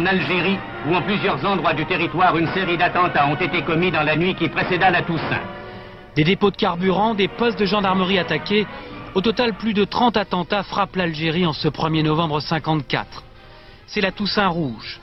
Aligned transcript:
En 0.00 0.06
Algérie, 0.06 0.58
où 0.88 0.94
en 0.94 1.02
plusieurs 1.02 1.44
endroits 1.44 1.74
du 1.74 1.84
territoire 1.84 2.36
une 2.38 2.48
série 2.48 2.78
d'attentats 2.78 3.26
ont 3.26 3.36
été 3.36 3.62
commis 3.62 3.90
dans 3.90 4.02
la 4.02 4.16
nuit 4.16 4.34
qui 4.34 4.48
précéda 4.48 4.90
la 4.90 5.02
Toussaint. 5.02 5.42
Des 6.16 6.24
dépôts 6.24 6.50
de 6.50 6.56
carburant, 6.56 7.14
des 7.14 7.28
postes 7.28 7.58
de 7.58 7.66
gendarmerie 7.66 8.18
attaqués. 8.18 8.66
Au 9.14 9.20
total, 9.20 9.54
plus 9.54 9.74
de 9.74 9.84
30 9.84 10.16
attentats 10.16 10.62
frappent 10.62 10.96
l'Algérie 10.96 11.44
en 11.44 11.52
ce 11.52 11.68
1er 11.68 12.02
novembre 12.02 12.40
54. 12.40 13.24
C'est 13.86 14.00
la 14.00 14.10
Toussaint 14.10 14.48
rouge. 14.48 15.00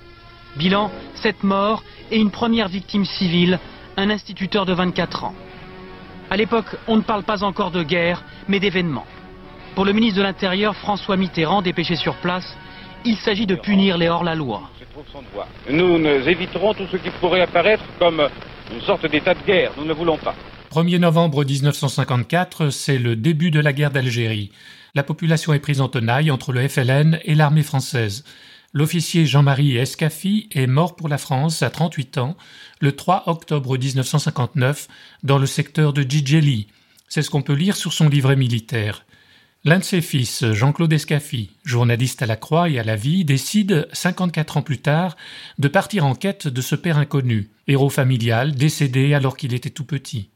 Bilan, 0.56 0.90
7 1.16 1.44
morts 1.44 1.84
et 2.10 2.18
une 2.18 2.32
première 2.32 2.68
victime 2.68 3.06
civile, 3.06 3.60
un 3.98 4.10
instituteur 4.10 4.66
de 4.66 4.74
24 4.74 5.26
ans. 5.26 5.36
À 6.32 6.38
l'époque, 6.38 6.76
on 6.88 6.98
ne 6.98 7.02
parle 7.02 7.24
pas 7.24 7.44
encore 7.44 7.72
de 7.72 7.84
guerre, 7.84 8.24
mais 8.48 8.60
d'événements. 8.60 9.06
Pour 9.76 9.86
le 9.86 9.94
ministre 9.94 10.18
de 10.18 10.24
l'Intérieur, 10.24 10.76
François 10.76 11.18
Mitterrand, 11.18 11.62
dépêché 11.62 11.96
sur 11.96 12.16
place, 12.16 12.58
il 13.08 13.18
s'agit 13.18 13.46
de 13.46 13.56
punir 13.56 13.98
les 13.98 14.10
hors-la-loi. 14.10 14.70
Nous, 15.70 15.98
nous 15.98 16.30
éviterons 16.30 16.74
tout 16.74 16.88
ce 16.92 16.98
qui 16.98 17.10
pourrait 17.22 17.42
apparaître 17.42 17.84
comme 18.00 18.28
une 18.74 18.82
sorte 18.82 19.10
d'état 19.10 19.34
de 19.34 19.42
guerre. 19.46 19.72
Nous 19.78 19.86
ne 19.86 19.94
voulons 19.94 20.18
pas. 20.18 20.36
1er 20.74 21.00
novembre 21.00 21.46
1954, 21.46 22.70
c'est 22.70 22.98
le 22.98 23.16
début 23.16 23.50
de 23.50 23.62
la 23.62 23.72
guerre 23.72 23.92
d'Algérie. 23.92 24.52
La 24.94 25.04
population 25.04 25.54
est 25.54 25.60
prise 25.60 25.80
en 25.80 25.88
tenaille 25.88 26.32
entre 26.32 26.52
le 26.52 26.68
FLN 26.68 27.20
et 27.24 27.36
l'armée 27.36 27.64
française. 27.64 28.26
L'officier 28.74 29.26
Jean-Marie 29.26 29.78
Escaffi 29.78 30.50
est 30.52 30.68
mort 30.68 30.98
pour 30.98 31.08
la 31.08 31.18
France 31.18 31.64
à 31.64 31.70
38 31.70 32.18
ans 32.18 32.36
le 32.82 32.92
3 32.92 33.24
octobre 33.28 33.78
1959 33.78 34.88
dans 35.24 35.38
le 35.38 35.46
secteur 35.46 35.94
de 35.94 36.04
Djidjeli. 36.04 36.68
C'est 37.08 37.22
ce 37.22 37.30
qu'on 37.30 37.42
peut 37.42 37.54
lire 37.54 37.78
sur 37.78 37.94
son 37.94 38.10
livret 38.10 38.36
militaire. 38.36 39.06
L'un 39.64 39.80
de 39.80 39.84
ses 39.84 40.02
fils, 40.02 40.46
Jean-Claude 40.52 40.94
Escaffi, 40.94 41.50
journaliste 41.66 42.22
à 42.22 42.26
la 42.26 42.36
Croix 42.36 42.70
et 42.70 42.80
à 42.80 42.84
la 42.84 42.96
Vie, 42.96 43.26
décide, 43.26 43.88
54 43.92 44.58
ans 44.58 44.62
plus 44.62 44.78
tard, 44.78 45.18
de 45.58 45.68
partir 45.68 46.06
en 46.06 46.16
quête 46.16 46.48
de 46.48 46.62
ce 46.62 46.76
père 46.76 46.98
inconnu, 46.98 47.50
héros 47.68 47.90
familial, 47.90 48.54
décédé 48.56 49.14
alors 49.14 49.36
qu'il 49.36 49.54
était 49.54 49.72
tout 49.72 49.84
petit. 49.84 50.30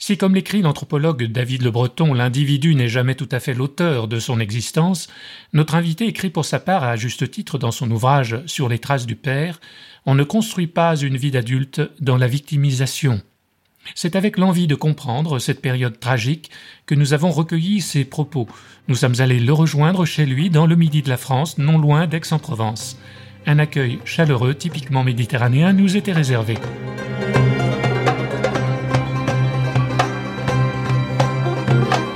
Si, 0.00 0.18
comme 0.18 0.34
l'écrit 0.34 0.62
l'anthropologue 0.62 1.24
David 1.24 1.62
Le 1.62 1.70
Breton, 1.70 2.12
l'individu 2.12 2.74
n'est 2.74 2.88
jamais 2.88 3.14
tout 3.14 3.28
à 3.30 3.38
fait 3.40 3.54
l'auteur 3.54 4.08
de 4.08 4.18
son 4.18 4.40
existence, 4.40 5.08
notre 5.52 5.76
invité 5.76 6.06
écrit 6.06 6.30
pour 6.30 6.44
sa 6.44 6.58
part 6.58 6.82
à 6.82 6.96
juste 6.96 7.30
titre 7.30 7.58
dans 7.58 7.70
son 7.70 7.90
ouvrage 7.90 8.42
Sur 8.46 8.68
les 8.68 8.80
traces 8.80 9.06
du 9.06 9.16
père, 9.16 9.60
on 10.06 10.16
ne 10.16 10.24
construit 10.24 10.66
pas 10.66 10.96
une 10.96 11.16
vie 11.16 11.30
d'adulte 11.30 11.80
dans 12.00 12.16
la 12.16 12.26
victimisation. 12.26 13.22
C'est 13.94 14.16
avec 14.16 14.38
l'envie 14.38 14.66
de 14.66 14.74
comprendre 14.74 15.38
cette 15.38 15.60
période 15.60 16.00
tragique 16.00 16.50
que 16.86 16.94
nous 16.94 17.12
avons 17.12 17.30
recueilli 17.30 17.80
ses 17.80 18.04
propos. 18.04 18.48
Nous 18.88 18.94
sommes 18.94 19.20
allés 19.20 19.40
le 19.40 19.52
rejoindre 19.52 20.04
chez 20.04 20.26
lui 20.26 20.50
dans 20.50 20.66
le 20.66 20.76
midi 20.76 21.02
de 21.02 21.08
la 21.08 21.16
France, 21.16 21.58
non 21.58 21.78
loin 21.78 22.06
d'Aix-en-Provence. 22.06 22.98
Un 23.46 23.58
accueil 23.58 23.98
chaleureux, 24.04 24.54
typiquement 24.54 25.04
méditerranéen, 25.04 25.72
nous 25.72 25.96
était 25.96 26.12
réservé. 26.12 26.56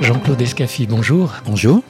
Jean-Claude 0.01 0.41
Escaffi, 0.41 0.87
bonjour. 0.87 1.35
Bonjour. 1.45 1.83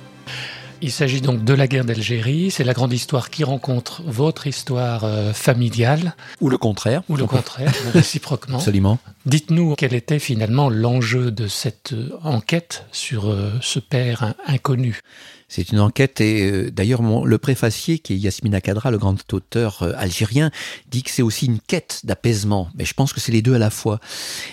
Il 0.81 0.91
s'agit 0.91 1.19
donc 1.19 1.43
de 1.43 1.53
la 1.53 1.67
guerre 1.67 1.83
d'Algérie. 1.83 2.51
C'est 2.51 2.63
la 2.63 2.73
grande 2.73 2.93
histoire 2.93 3.29
qui 3.29 3.43
rencontre 3.43 4.01
votre 4.05 4.47
histoire 4.47 5.03
euh, 5.03 5.33
familiale. 5.33 6.15
Ou 6.39 6.49
le 6.49 6.57
contraire. 6.57 7.01
Ou 7.09 7.17
le 7.17 7.25
contraire, 7.25 7.73
réciproquement. 7.93 8.59
Absolument. 8.59 8.97
Dites-nous 9.25 9.75
quel 9.75 9.93
était 9.93 10.19
finalement 10.19 10.69
l'enjeu 10.69 11.31
de 11.31 11.47
cette 11.47 11.91
euh, 11.91 12.17
enquête 12.23 12.85
sur 12.93 13.29
euh, 13.29 13.51
ce 13.61 13.79
père 13.79 14.35
inconnu. 14.47 15.01
C'est 15.49 15.69
une 15.71 15.81
enquête 15.81 16.21
et 16.21 16.71
d'ailleurs 16.71 17.01
le 17.01 17.37
préfacier 17.39 17.99
qui 17.99 18.13
est 18.13 18.17
Yasmina 18.17 18.61
Kadra, 18.61 18.91
le 18.91 18.99
grand 18.99 19.17
auteur 19.33 19.81
algérien, 19.97 20.51
dit 20.91 21.01
que 21.01 21.09
c'est 21.09 21.23
aussi 21.23 21.47
une 21.47 21.59
quête 21.59 22.01
d'apaisement. 22.03 22.69
Mais 22.75 22.85
je 22.85 22.93
pense 22.93 23.13
que 23.13 23.19
c'est 23.19 23.31
les 23.31 23.41
deux 23.41 23.55
à 23.55 23.57
la 23.57 23.71
fois. 23.71 23.99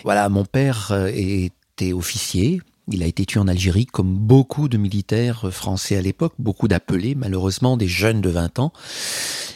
Voilà, 0.05 0.31
mon 0.31 0.47
père 0.47 0.97
était 1.13 1.93
officier, 1.93 2.63
il 2.93 3.03
a 3.03 3.07
été 3.07 3.27
tué 3.27 3.41
en 3.41 3.49
Algérie 3.49 3.87
comme 3.87 4.15
beaucoup 4.15 4.69
de 4.69 4.77
militaires 4.77 5.53
français 5.53 5.97
à 5.97 6.03
l'époque, 6.03 6.35
beaucoup 6.39 6.69
d'appelés, 6.69 7.15
malheureusement 7.15 7.77
des 7.77 7.89
jeunes 7.89 8.21
de 8.21 8.31
20 8.31 8.59
ans. 8.59 8.73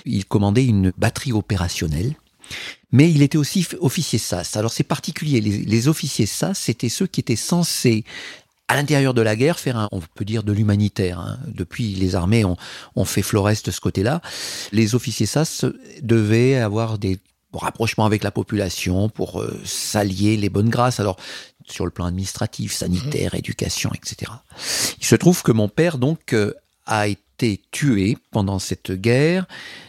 Il 0.05 0.25
commandait 0.25 0.65
une 0.65 0.93
batterie 0.97 1.33
opérationnelle. 1.33 2.15
Mais 2.91 3.09
il 3.09 3.23
était 3.23 3.39
aussi 3.39 3.67
officier 3.81 4.19
SAS. 4.19 4.57
Alors 4.57 4.73
c'est 4.73 4.83
particulier, 4.83 5.41
les, 5.41 5.89
officiers 5.89 6.27
SAS, 6.27 6.59
c'était 6.59 6.89
ceux 6.89 7.07
qui 7.07 7.21
étaient 7.21 7.37
censés 7.37 8.05
à 8.67 8.75
l'intérieur 8.75 9.15
de 9.15 9.23
la 9.23 9.37
guerre, 9.37 9.61
faire 9.61 9.77
un, 9.77 9.89
on 9.93 10.01
peut 10.01 10.25
dire 10.25 10.43
de 10.43 10.53
l'humanitaire. 10.53 11.21
Hein. 11.21 11.39
Depuis, 11.47 11.95
les 11.95 12.17
armées 12.17 12.45
ont, 12.45 12.57
ont 12.97 13.05
fait 13.05 13.23
floreste 13.23 13.67
de 13.67 13.71
ce 13.71 13.81
côté-là. 13.81 14.21
Les 14.73 14.97
officiers 14.97 15.27
SAS 15.27 15.65
devaient 16.03 16.57
avoir 16.57 16.99
des 16.99 17.21
rapprochements 17.53 18.07
avec 18.07 18.23
la 18.23 18.31
population 18.31 19.09
pour 19.09 19.41
euh, 19.41 19.59
s'allier 19.65 20.37
les 20.37 20.49
bonnes 20.49 20.69
grâces. 20.69 21.01
Alors, 21.01 21.17
sur 21.71 21.85
le 21.85 21.91
plan 21.91 22.07
administratif, 22.07 22.73
sanitaire, 22.73 23.35
éducation, 23.35 23.91
etc. 23.95 24.33
Il 24.99 25.05
se 25.05 25.15
trouve 25.17 25.43
que 25.43 25.53
mon 25.53 25.69
père, 25.69 25.99
donc, 25.99 26.33
euh, 26.33 26.55
a 26.87 27.07
été 27.07 27.63
tué 27.71 28.19
pendant 28.31 28.59
cette 28.59 28.93
guerre. 28.93 29.47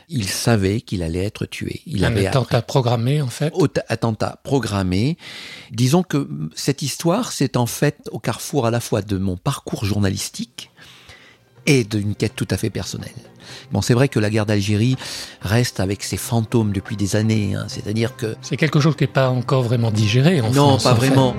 Il 0.08 0.28
savait 0.28 0.82
qu'il 0.82 1.04
allait 1.04 1.24
être 1.24 1.46
tué. 1.46 1.82
Il 1.86 2.04
un 2.04 2.08
avait 2.08 2.28
attentat 2.28 2.62
programmé, 2.62 3.22
en 3.22 3.28
fait. 3.28 3.54
Attentat 3.88 4.40
programmé. 4.44 5.18
Disons 5.72 6.04
que 6.04 6.30
cette 6.56 6.82
histoire, 6.82 7.32
c'est 7.32 7.58
en 7.58 7.66
fait 7.66 8.10
au 8.12 8.20
carrefour 8.20 8.66
à 8.66 8.72
la 8.72 8.80
fois 8.80 9.02
de 9.02 9.18
mon 9.18 9.38
parcours 9.38 9.86
journalistique 9.86 10.71
et 11.66 11.84
d'une 11.84 12.16
quête 12.16 12.36
tout 12.36 12.48
à 12.50 12.58
fait 12.58 12.70
personnelle. 12.70 13.12
Bon, 13.72 13.82
c'est 13.82 13.94
vrai 13.94 14.08
que 14.08 14.20
la 14.20 14.30
guerre 14.30 14.46
d'Algérie 14.46 14.96
reste 15.42 15.80
avec 15.80 16.04
ses 16.04 16.18
fantômes 16.18 16.72
depuis 16.72 16.96
des 16.96 17.16
années. 17.16 17.56
Hein. 17.56 17.66
C'est-à-dire 17.68 18.16
que 18.16 18.36
c'est 18.42 18.58
quelque 18.58 18.80
chose 18.80 18.96
qui 18.96 19.04
n'est 19.04 19.12
pas 19.12 19.30
encore 19.30 19.64
vraiment 19.64 19.92
digéré 19.92 20.42
en 20.42 20.52
non, 20.52 20.78
pas 20.78 20.94
vraiment. 20.94 21.36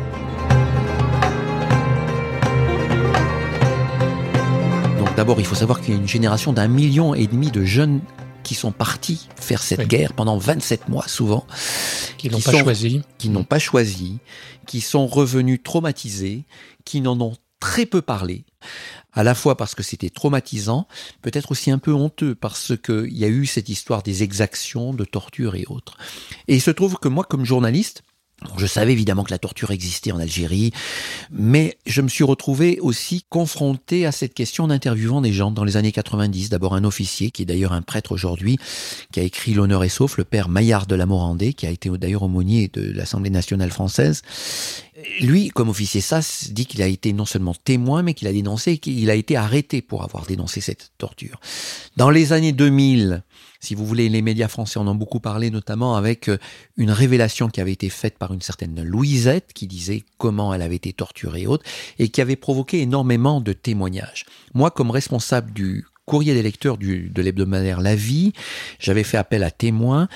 Donc 4.99 5.15
d'abord, 5.17 5.41
il 5.41 5.47
faut 5.47 5.55
savoir 5.55 5.81
qu'il 5.81 5.95
y 5.95 5.97
a 5.97 6.01
une 6.01 6.09
génération 6.09 6.53
d'un 6.53 6.69
million 6.69 7.15
et 7.15 7.27
demi 7.27 7.51
de 7.51 7.65
jeunes 7.65 8.01
qui 8.43 8.55
sont 8.55 8.73
partis 8.73 9.29
faire 9.41 9.63
cette 9.63 9.87
guerre 9.87 10.13
pendant 10.13 10.37
27 10.37 10.89
mois 10.89 11.07
souvent. 11.07 11.47
Qui 12.19 12.29
n'ont 12.29 12.41
pas 12.41 12.53
choisi. 12.53 13.03
Qui 13.19 13.29
n'ont 13.29 13.45
pas 13.45 13.59
choisi, 13.59 14.19
qui 14.67 14.81
sont 14.81 15.07
revenus 15.07 15.61
traumatisés, 15.63 16.45
qui 16.85 17.01
n'en 17.01 17.21
ont 17.21 17.35
très 17.61 17.87
peu 17.87 18.03
parlé 18.03 18.45
à 19.13 19.23
la 19.23 19.35
fois 19.35 19.57
parce 19.57 19.75
que 19.75 19.83
c'était 19.83 20.11
traumatisant, 20.11 20.87
peut-être 21.21 21.51
aussi 21.53 21.71
un 21.71 21.79
peu 21.79 21.93
honteux 21.93 22.35
parce 22.35 22.73
qu'il 22.77 23.17
y 23.17 23.25
a 23.25 23.29
eu 23.29 23.47
cette 23.47 23.69
histoire 23.69 24.03
des 24.03 24.23
exactions, 24.23 24.95
de 24.95 25.05
torture 25.05 25.55
et 25.55 25.65
autres. 25.69 25.97
Et 26.49 26.55
il 26.55 26.63
se 26.63 26.71
trouve 26.71 26.97
que 26.97 27.09
moi, 27.09 27.25
comme 27.25 27.45
journaliste, 27.45 28.03
je 28.57 28.67
savais 28.67 28.93
évidemment 28.93 29.25
que 29.25 29.31
la 29.31 29.39
torture 29.39 29.71
existait 29.71 30.13
en 30.13 30.19
Algérie, 30.19 30.73
mais 31.31 31.77
je 31.87 32.03
me 32.03 32.09
suis 32.09 32.25
retrouvé 32.25 32.79
aussi 32.81 33.25
confronté 33.29 34.07
à 34.07 34.13
cette 34.13 34.35
question 34.35 34.69
d'interviewant 34.69 35.21
des 35.21 35.33
gens 35.33 35.51
dans 35.51 35.65
les 35.65 35.77
années 35.77 35.93
90. 35.93 36.51
D'abord 36.51 36.75
un 36.75 36.85
officier, 36.85 37.31
qui 37.31 37.43
est 37.43 37.47
d'ailleurs 37.47 37.73
un 37.73 37.83
prêtre 37.83 38.13
aujourd'hui, 38.13 38.59
qui 39.13 39.21
a 39.21 39.23
écrit 39.23 39.55
L'honneur 39.55 39.85
et 39.85 39.89
sauf, 39.89 40.17
le 40.17 40.25
père 40.25 40.49
Maillard 40.49 40.87
de 40.87 40.95
la 40.95 41.07
Morandais, 41.07 41.53
qui 41.53 41.67
a 41.67 41.71
été 41.71 41.91
d'ailleurs 41.91 42.23
aumônier 42.23 42.71
de 42.73 42.93
l'Assemblée 42.93 43.31
nationale 43.31 43.71
française. 43.71 44.23
Lui, 45.21 45.49
comme 45.49 45.69
officier 45.69 46.01
SAS, 46.01 46.51
dit 46.53 46.67
qu'il 46.67 46.83
a 46.83 46.87
été 46.87 47.13
non 47.13 47.25
seulement 47.25 47.55
témoin, 47.55 48.03
mais 48.03 48.15
qu'il 48.15 48.29
a 48.29 48.33
dénoncé, 48.33 48.79
qu'il 48.79 49.11
a 49.11 49.15
été 49.15 49.37
arrêté 49.37 49.83
pour 49.83 50.03
avoir 50.03 50.27
dénoncé 50.27 50.61
cette 50.61 50.93
torture. 50.99 51.41
Dans 51.97 52.11
les 52.11 52.33
années 52.33 52.53
2000, 52.53 53.23
si 53.63 53.77
vous 53.77 53.87
voulez, 53.87 54.09
les 54.09 54.23
médias 54.23 54.49
français 54.49 54.79
en 54.79 54.89
ont 54.89 54.95
beaucoup 54.95 55.21
parlé, 55.21 55.51
notamment 55.51 55.95
avec 55.95 56.29
euh, 56.29 56.37
une 56.77 56.91
révélation 56.91 57.49
qui 57.49 57.61
avait 57.61 57.73
été 57.73 57.89
faite 57.89 58.19
par 58.19 58.33
une 58.33 58.41
certaine 58.41 58.83
Louisette, 58.83 59.53
qui 59.55 59.69
disait 59.69 60.03
comment 60.19 60.53
elle 60.53 60.63
avait 60.63 60.77
été 60.77 60.93
torturée 60.93 61.43
et 61.43 61.47
autres, 61.47 61.65
et 62.01 62.09
qui 62.09 62.21
avait 62.21 62.37
provoqué 62.37 62.81
énormément 62.81 63.41
de 63.41 63.53
témoignages. 63.53 64.27
Moi, 64.53 64.73
comme 64.73 64.91
responsable 64.91 65.53
du 65.53 65.87
courrier 66.07 66.35
des 66.35 66.43
lecteurs 66.43 66.77
de 66.77 67.23
l'hebdomadaire 67.23 67.81
La 67.81 67.95
Vie, 67.95 68.33
j'avais 68.81 69.05
fait 69.05 69.17
appel 69.17 69.45
à 69.45 69.53
témoins, 69.53 70.09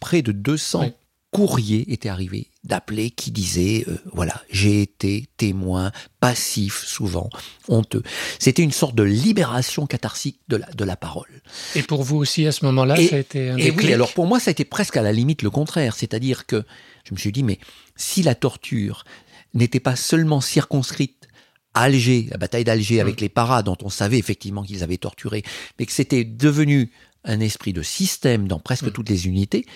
près 0.00 0.22
de 0.22 0.32
200 0.32 0.90
courriers 1.34 1.92
étaient 1.92 2.08
arrivés 2.08 2.52
d'appeler 2.62 3.10
qui 3.10 3.32
disaient 3.32 3.84
euh, 3.88 3.98
voilà 4.12 4.40
j'ai 4.50 4.82
été 4.82 5.26
témoin 5.36 5.90
passif 6.20 6.84
souvent 6.86 7.28
honteux. 7.68 8.04
C'était 8.38 8.62
une 8.62 8.70
sorte 8.70 8.94
de 8.94 9.02
libération 9.02 9.86
catharsique 9.86 10.38
de 10.46 10.58
la 10.58 10.70
de 10.70 10.84
la 10.84 10.94
parole. 10.94 11.42
Et 11.74 11.82
pour 11.82 12.04
vous 12.04 12.18
aussi 12.18 12.46
à 12.46 12.52
ce 12.52 12.64
moment-là 12.66 12.94
ça 12.94 13.16
a 13.16 13.18
été 13.18 13.50
un 13.50 13.56
et 13.56 13.72
oui 13.72 13.92
alors 13.92 14.12
pour 14.12 14.28
moi 14.28 14.38
ça 14.38 14.50
a 14.50 14.52
été 14.52 14.64
presque 14.64 14.96
à 14.96 15.02
la 15.02 15.12
limite 15.12 15.42
le 15.42 15.50
contraire. 15.50 15.96
C'est-à-dire 15.96 16.46
que 16.46 16.64
Je 17.04 17.12
me 17.12 17.18
suis 17.18 17.32
dit, 17.32 17.42
mais 17.42 17.58
si 17.96 18.22
la 18.22 18.34
torture 18.34 19.04
n'était 19.52 19.80
pas 19.80 19.96
seulement 19.96 20.40
circonscrite 20.40 21.28
à 21.74 21.82
Alger, 21.82 22.28
la 22.30 22.38
bataille 22.38 22.64
d'Alger 22.64 23.00
avec 23.00 23.20
les 23.20 23.28
paras 23.28 23.62
dont 23.62 23.76
on 23.82 23.90
savait 23.90 24.18
effectivement 24.18 24.62
qu'ils 24.62 24.84
avaient 24.84 24.96
torturé, 24.96 25.42
mais 25.78 25.86
que 25.86 25.92
c'était 25.92 26.24
devenu 26.24 26.92
un 27.24 27.40
esprit 27.40 27.72
de 27.72 27.82
système 27.82 28.46
dans 28.46 28.60
presque 28.60 28.92
toutes 28.92 29.08
les 29.08 29.26
unités, 29.26 29.66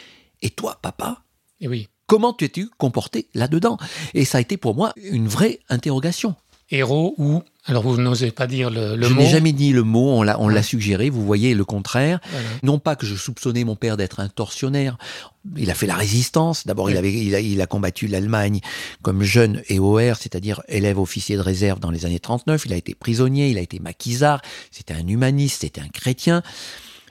et 0.43 0.50
toi, 0.50 0.78
papa, 0.81 1.25
Et 1.60 1.69
oui. 1.69 1.88
comment 2.06 2.32
t'es-tu 2.32 2.69
comporté 2.78 3.28
là-dedans? 3.34 3.78
Et 4.14 4.25
ça 4.25 4.38
a 4.38 4.40
été 4.40 4.56
pour 4.56 4.75
moi 4.75 4.93
une 4.96 5.28
vraie 5.28 5.58
interrogation. 5.69 6.34
Héros 6.70 7.14
ou 7.16 7.43
alors 7.64 7.82
vous 7.82 7.96
n'osez 7.99 8.31
pas 8.31 8.46
dire 8.46 8.69
le, 8.69 8.94
le 8.94 9.06
je 9.08 9.14
mot. 9.14 9.22
n'ai 9.22 9.26
jamais 9.31 9.52
dit 9.52 9.72
le 9.72 9.82
mot, 9.84 10.10
on 10.10 10.22
l'a, 10.22 10.38
on 10.38 10.49
l'a 10.49 10.56
Ouais. 10.56 10.62
suggéré, 10.62 11.08
vous 11.08 11.25
voyez 11.25 11.55
le 11.55 11.64
contraire. 11.64 12.20
Voilà. 12.31 12.46
Non 12.62 12.78
pas 12.78 12.94
que 12.94 13.06
je 13.06 13.14
soupçonnais 13.14 13.64
mon 13.64 13.75
père 13.75 13.96
d'être 13.96 14.20
un 14.20 14.28
tortionnaire. 14.28 14.99
Il 15.56 15.70
a 15.70 15.75
fait 15.75 15.87
la 15.87 15.94
résistance. 15.94 16.66
D'abord, 16.66 16.90
il, 16.90 16.99
avait, 16.99 17.12
il, 17.12 17.34
a, 17.34 17.40
il 17.40 17.61
a 17.62 17.66
combattu 17.66 18.06
l'Allemagne 18.06 18.61
comme 19.00 19.22
jeune 19.22 19.62
EOR, 19.70 20.16
c'est-à-dire 20.16 20.61
élève 20.69 20.99
officier 20.99 21.37
de 21.37 21.40
réserve 21.40 21.81
dans 21.81 21.90
les 21.90 22.04
années 22.04 22.20
39. 22.20 22.66
Il 22.66 22.72
a 22.75 22.76
été 22.76 22.94
prisonnier, 22.94 23.49
il 23.50 23.56
a 23.56 23.62
été 23.62 23.78
maquisard. 23.78 24.43
C'était 24.70 24.93
un 24.94 25.06
humaniste, 25.08 25.62
c'était 25.62 25.81
un 25.81 25.88
chrétien. 25.88 26.43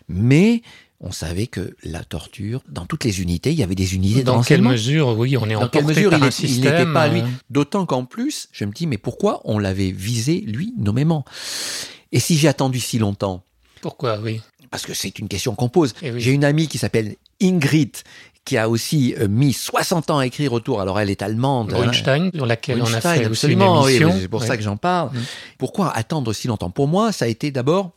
Mais 0.07 0.61
on 0.99 1.11
savait 1.11 1.47
que 1.47 1.75
la 1.83 2.03
torture, 2.03 2.61
dans 2.67 2.85
toutes 2.85 3.03
les 3.03 3.21
unités, 3.21 3.51
il 3.51 3.57
y 3.57 3.63
avait 3.63 3.75
des 3.75 3.95
unités 3.95 4.23
Dans 4.23 4.41
quelle 4.41 4.63
mesure, 4.63 5.17
oui, 5.17 5.37
on 5.37 5.47
est 5.47 5.53
Dans 5.53 5.69
quelle 5.69 5.85
mesure 5.85 6.09
par 6.09 6.19
il, 6.19 6.67
un 6.67 6.71
n'était 6.71 6.91
pas 6.91 7.07
lui 7.07 7.21
euh, 7.21 7.25
D'autant 7.49 7.85
qu'en 7.85 8.05
plus, 8.05 8.49
je 8.51 8.65
me 8.65 8.71
dis, 8.71 8.87
mais 8.87 8.97
pourquoi 8.97 9.41
on 9.45 9.59
l'avait 9.59 9.91
visé, 9.91 10.41
lui, 10.41 10.73
nommément? 10.77 11.23
Et 12.11 12.19
si 12.19 12.37
j'ai 12.37 12.47
attendu 12.47 12.79
si 12.79 12.97
longtemps? 12.97 13.43
Pourquoi, 13.81 14.19
oui. 14.19 14.41
Parce 14.71 14.85
que 14.85 14.93
c'est 14.93 15.19
une 15.19 15.27
question 15.27 15.53
qu'on 15.55 15.69
pose. 15.69 15.93
Eh 16.01 16.11
oui. 16.11 16.19
J'ai 16.19 16.31
une 16.31 16.43
amie 16.43 16.67
qui 16.67 16.79
s'appelle 16.79 17.15
Ingrid, 17.41 17.95
qui 18.43 18.57
a 18.57 18.67
aussi 18.69 19.13
euh, 19.19 19.27
mis 19.27 19.53
60 19.53 20.09
ans 20.09 20.17
à 20.17 20.25
écrire 20.25 20.53
autour. 20.53 20.81
Alors, 20.81 20.99
elle 20.99 21.09
est 21.09 21.21
allemande. 21.21 21.69
Brunstein, 21.69 22.31
sur 22.33 22.45
laquelle 22.45 22.81
on 22.81 22.91
a 22.91 23.01
fait 23.01 23.09
aussi 23.27 23.51
une 23.51 23.61
absolument, 23.61 23.83
oui, 23.83 23.99
c'est 24.19 24.27
pour 24.27 24.43
ça 24.43 24.57
que 24.57 24.63
j'en 24.63 24.77
parle. 24.77 25.09
Mm. 25.09 25.21
Pourquoi 25.57 25.91
attendre 25.95 26.33
si 26.33 26.47
longtemps? 26.47 26.71
Pour 26.71 26.87
moi, 26.87 27.11
ça 27.11 27.25
a 27.25 27.27
été 27.27 27.51
d'abord 27.51 27.91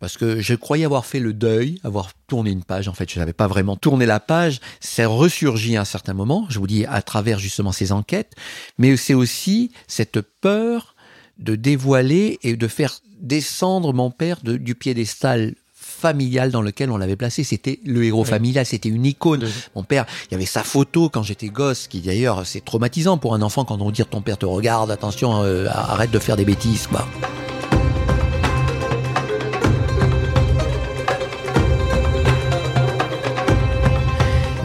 parce 0.00 0.16
que 0.16 0.40
je 0.40 0.54
croyais 0.54 0.84
avoir 0.84 1.06
fait 1.06 1.20
le 1.20 1.32
deuil, 1.32 1.80
avoir 1.84 2.10
tourné 2.26 2.50
une 2.50 2.64
page. 2.64 2.88
En 2.88 2.92
fait, 2.94 3.10
je 3.10 3.18
n'avais 3.18 3.32
pas 3.32 3.46
vraiment 3.46 3.76
tourné 3.76 4.06
la 4.06 4.20
page. 4.20 4.60
C'est 4.80 5.04
ressurgi 5.04 5.76
à 5.76 5.80
un 5.82 5.84
certain 5.84 6.14
moment, 6.14 6.46
je 6.48 6.58
vous 6.58 6.66
dis, 6.66 6.84
à 6.86 7.02
travers 7.02 7.38
justement 7.38 7.72
ces 7.72 7.92
enquêtes. 7.92 8.32
Mais 8.78 8.96
c'est 8.96 9.14
aussi 9.14 9.70
cette 9.86 10.20
peur 10.20 10.94
de 11.38 11.54
dévoiler 11.54 12.38
et 12.42 12.56
de 12.56 12.68
faire 12.68 12.98
descendre 13.20 13.92
mon 13.92 14.10
père 14.10 14.38
de- 14.42 14.56
du 14.56 14.74
piédestal 14.74 15.54
familial 15.74 16.50
dans 16.52 16.62
lequel 16.62 16.90
on 16.90 16.96
l'avait 16.96 17.16
placé. 17.16 17.42
C'était 17.42 17.80
le 17.84 18.04
héros 18.04 18.22
Oui. 18.22 18.28
familial, 18.28 18.64
c'était 18.66 18.88
une 18.88 19.04
icône. 19.06 19.48
Mon 19.74 19.82
père, 19.82 20.06
il 20.26 20.32
y 20.32 20.34
avait 20.36 20.46
sa 20.46 20.62
photo 20.62 21.08
quand 21.08 21.22
j'étais 21.24 21.48
gosse, 21.48 21.88
qui 21.88 22.00
d'ailleurs 22.00 22.46
c'est 22.46 22.64
traumatisant 22.64 23.18
pour 23.18 23.34
un 23.34 23.42
enfant 23.42 23.64
quand 23.64 23.80
on 23.80 23.90
dit 23.90 24.02
ton 24.08 24.20
père 24.20 24.38
te 24.38 24.46
regarde, 24.46 24.90
attention, 24.92 25.42
euh, 25.42 25.66
arrête 25.68 26.10
de 26.12 26.18
faire 26.20 26.36
des 26.36 26.44
bêtises, 26.44 26.86
quoi. 26.86 27.06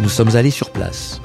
Nous 0.03 0.09
sommes 0.09 0.35
allés 0.35 0.51
sur 0.51 0.69
place 0.69 1.21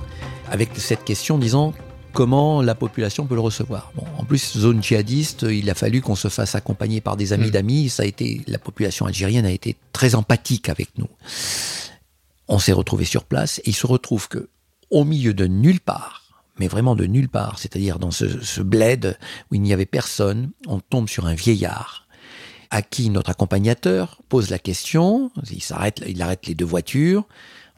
avec 0.52 0.70
cette 0.76 1.02
question 1.02 1.36
disant 1.36 1.74
comment 2.12 2.62
la 2.62 2.76
population 2.76 3.26
peut 3.26 3.34
le 3.34 3.40
recevoir. 3.40 3.90
Bon, 3.96 4.04
en 4.16 4.22
plus, 4.24 4.56
zone 4.56 4.80
djihadiste, 4.80 5.44
il 5.50 5.68
a 5.68 5.74
fallu 5.74 6.00
qu'on 6.00 6.14
se 6.14 6.28
fasse 6.28 6.54
accompagner 6.54 7.00
par 7.00 7.16
des 7.16 7.32
amis 7.32 7.48
Mm. 7.48 7.50
d'amis. 7.50 7.88
Ça 7.88 8.04
a 8.04 8.06
été, 8.06 8.40
la 8.46 8.58
population 8.60 9.06
algérienne 9.06 9.46
a 9.46 9.50
été 9.50 9.74
très 9.92 10.14
empathique 10.14 10.68
avec 10.68 10.96
nous. 10.96 11.08
On 12.46 12.60
s'est 12.60 12.72
retrouvé 12.72 13.04
sur 13.04 13.24
place 13.24 13.58
et 13.58 13.70
il 13.70 13.74
se 13.74 13.84
retrouve 13.86 14.28
que 14.28 14.48
au 14.90 15.02
milieu 15.04 15.34
de 15.34 15.48
nulle 15.48 15.80
part, 15.80 16.44
mais 16.60 16.68
vraiment 16.68 16.94
de 16.94 17.04
nulle 17.06 17.28
part, 17.28 17.58
c'est-à-dire 17.58 17.98
dans 17.98 18.12
ce, 18.12 18.44
ce 18.44 18.62
bled 18.62 19.18
où 19.50 19.56
il 19.56 19.60
n'y 19.60 19.72
avait 19.72 19.86
personne, 19.86 20.50
on 20.68 20.78
tombe 20.78 21.08
sur 21.08 21.26
un 21.26 21.34
vieillard 21.34 22.06
à 22.70 22.82
qui 22.82 23.10
notre 23.10 23.30
accompagnateur 23.30 24.20
pose 24.28 24.50
la 24.50 24.60
question, 24.60 25.32
il 25.50 25.62
s'arrête, 25.62 26.00
il 26.06 26.22
arrête 26.22 26.46
les 26.46 26.54
deux 26.54 26.64
voitures 26.66 27.26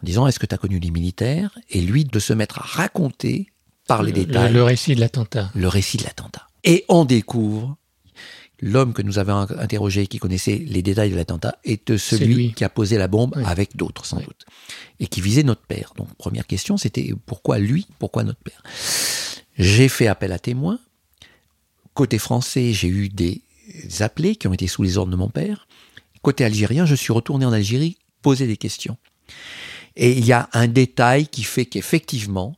en 0.03 0.07
disant 0.07 0.27
est-ce 0.27 0.39
que 0.39 0.47
tu 0.47 0.55
as 0.55 0.59
connu 0.59 0.79
les 0.79 0.91
militaires? 0.91 1.59
Et 1.71 1.81
lui 1.81 2.05
de 2.05 2.19
se 2.19 2.33
mettre 2.33 2.59
à 2.59 2.63
raconter 2.63 3.49
par 3.87 4.03
les 4.03 4.13
le, 4.13 4.25
détails 4.25 4.53
le 4.53 4.63
récit 4.63 4.95
de 4.95 5.01
l'attentat. 5.01 5.51
le 5.55 5.69
récit 5.69 5.97
de 5.99 6.05
l'attentat. 6.05 6.47
Et 6.65 6.85
on 6.89 7.05
découvre 7.05 7.77
l'homme 8.63 8.93
que 8.93 9.01
nous 9.03 9.19
avons 9.19 9.47
interrogé, 9.59 10.07
qui 10.07 10.19
connaissait 10.19 10.59
les 10.67 10.83
détails 10.83 11.11
de 11.11 11.17
l'attentat, 11.17 11.57
est 11.65 11.97
celui 11.97 12.35
lui. 12.35 12.53
qui 12.53 12.63
a 12.65 12.69
posé 12.69 12.99
la 12.99 13.09
bombe 13.09 13.33
Oui. 13.37 13.43
avec 13.47 13.75
d'autres, 13.77 14.05
sans 14.05 14.19
Oui. 14.19 14.25
doute, 14.25 14.45
et 15.01 15.07
qui 15.07 15.21
visait 15.23 15.43
notre 15.43 15.63
père. 15.63 15.95
Donc, 15.97 16.13
première 16.19 16.47
question, 16.47 16.77
c'était 16.77 17.13
pourquoi 17.25 17.59
lui, 17.59 17.87
pourquoi 17.99 18.23
notre 18.23 18.41
père? 18.43 18.63
J'ai 19.59 19.89
fait 19.89 20.07
appel 20.09 20.31
à 20.33 20.39
témoins. 20.39 20.79
Côté 21.95 22.19
français, 22.19 22.73
j'ai 22.75 22.89
eu 22.89 23.09
des 23.09 23.43
appelés 24.01 24.37
qui 24.37 24.47
ont 24.47 24.53
été 24.53 24.67
sous 24.67 24.83
les 24.83 24.99
ordres 24.99 25.11
de 25.13 25.17
mon 25.17 25.29
père. 25.31 25.67
Côté 26.23 26.45
algérien, 26.45 26.85
je 26.85 26.95
suis 26.95 27.13
retourné 27.15 27.47
en 27.47 27.53
Algérie 27.53 27.97
poser 28.21 28.47
des 28.47 28.57
questions. 28.59 28.99
Et 30.01 30.13
il 30.13 30.25
y 30.25 30.33
a 30.33 30.49
un 30.55 30.67
détail 30.67 31.29
qui 31.29 31.43
fait 31.43 31.67
qu'effectivement, 31.67 32.57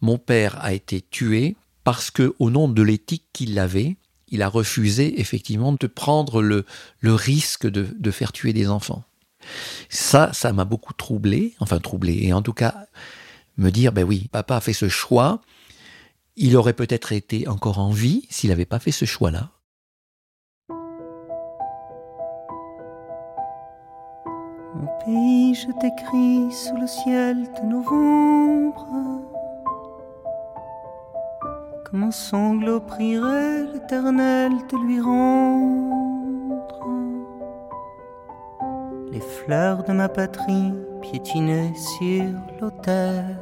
mon 0.00 0.16
père 0.16 0.58
a 0.64 0.72
été 0.72 1.02
tué 1.02 1.54
parce 1.84 2.10
que, 2.10 2.34
au 2.38 2.50
nom 2.50 2.66
de 2.66 2.82
l'éthique 2.82 3.26
qu'il 3.34 3.58
avait, 3.58 3.96
il 4.28 4.42
a 4.42 4.48
refusé 4.48 5.20
effectivement 5.20 5.72
de 5.72 5.86
prendre 5.86 6.40
le, 6.40 6.64
risque 7.02 7.66
de, 7.66 7.86
de 7.94 8.10
faire 8.10 8.32
tuer 8.32 8.54
des 8.54 8.68
enfants. 8.68 9.04
Ça, 9.90 10.30
ça 10.32 10.54
m'a 10.54 10.64
beaucoup 10.64 10.94
troublé, 10.94 11.54
enfin 11.60 11.78
troublé, 11.78 12.20
et 12.22 12.32
en 12.32 12.40
tout 12.40 12.54
cas 12.54 12.86
me 13.58 13.70
dire, 13.70 13.92
ben 13.92 14.04
oui, 14.04 14.28
papa 14.32 14.56
a 14.56 14.60
fait 14.62 14.72
ce 14.72 14.88
choix, 14.88 15.42
il 16.36 16.56
aurait 16.56 16.72
peut-être 16.72 17.12
été 17.12 17.48
encore 17.48 17.80
en 17.80 17.90
vie 17.90 18.26
s'il 18.30 18.48
n'avait 18.48 18.64
pas 18.64 18.78
fait 18.78 18.92
ce 18.92 19.04
choix-là. 19.04 19.50
Mon 24.80 24.86
pays, 25.04 25.54
je 25.54 25.72
t'écris 25.72 26.52
sous 26.52 26.76
le 26.76 26.86
ciel 26.86 27.48
de 27.60 27.66
novembre. 27.66 28.86
Comme 31.84 32.04
un 32.04 32.10
sanglot 32.12 32.78
prierait 32.78 33.64
l'éternel 33.72 34.52
de 34.70 34.76
lui 34.86 35.00
rendre. 35.00 36.86
Les 39.10 39.20
fleurs 39.20 39.82
de 39.82 39.92
ma 39.92 40.08
patrie 40.08 40.72
piétinaient 41.00 41.74
sur 41.74 42.24
l'autel. 42.60 43.36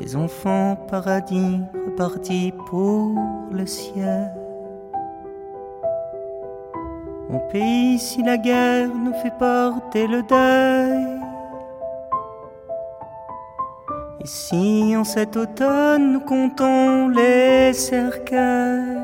Des 0.00 0.16
enfants 0.16 0.76
paradis 0.88 1.60
repartis 1.86 2.52
pour 2.66 3.14
le 3.52 3.66
ciel. 3.66 4.37
Mon 7.30 7.40
pays, 7.50 7.98
si 7.98 8.22
la 8.22 8.38
guerre 8.38 8.88
nous 8.88 9.12
fait 9.12 9.36
porter 9.38 10.06
le 10.06 10.22
deuil, 10.22 11.20
et 14.20 14.26
si 14.26 14.96
en 14.96 15.04
cet 15.04 15.36
automne 15.36 16.12
nous 16.12 16.20
comptons 16.20 17.08
les 17.08 17.74
cercueils, 17.74 18.96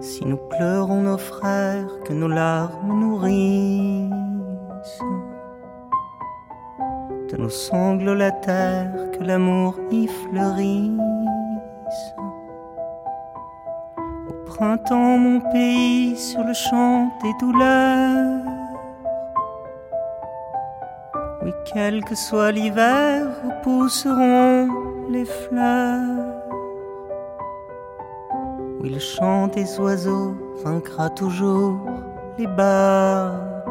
si 0.00 0.26
nous 0.26 0.36
pleurons 0.36 1.02
nos 1.02 1.18
frères, 1.18 2.00
que 2.04 2.12
nos 2.12 2.28
larmes 2.28 3.00
nourrissent, 3.00 4.10
de 7.30 7.36
nos 7.36 7.48
sanglots 7.48 8.14
la 8.14 8.32
terre, 8.32 9.12
que 9.12 9.22
l'amour 9.22 9.76
y 9.92 10.08
fleurisse. 10.08 11.15
Printemps, 14.56 15.18
mon 15.18 15.40
pays, 15.52 16.16
sur 16.16 16.42
le 16.42 16.54
champ 16.54 17.10
des 17.22 17.32
douleurs. 17.38 18.42
Oui, 21.42 21.52
quel 21.70 22.02
que 22.02 22.14
soit 22.14 22.52
l'hiver, 22.52 23.26
pousseront 23.62 24.68
les 25.10 25.26
fleurs. 25.26 26.32
Oui, 28.80 28.88
le 28.88 28.98
chant 28.98 29.48
des 29.48 29.78
oiseaux 29.78 30.34
vaincra 30.64 31.10
toujours 31.10 31.78
les 32.38 32.46
balles. 32.46 33.62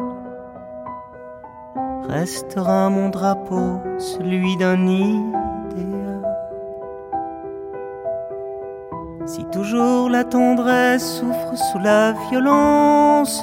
Restera 2.08 2.90
mon 2.90 3.08
drapeau, 3.08 3.80
celui 3.98 4.56
d'un 4.58 4.86
idéal. 4.86 5.35
Toujours 9.56 10.10
la 10.10 10.22
tendresse 10.22 11.18
souffre 11.18 11.56
sous 11.56 11.78
la 11.78 12.12
violence, 12.28 13.42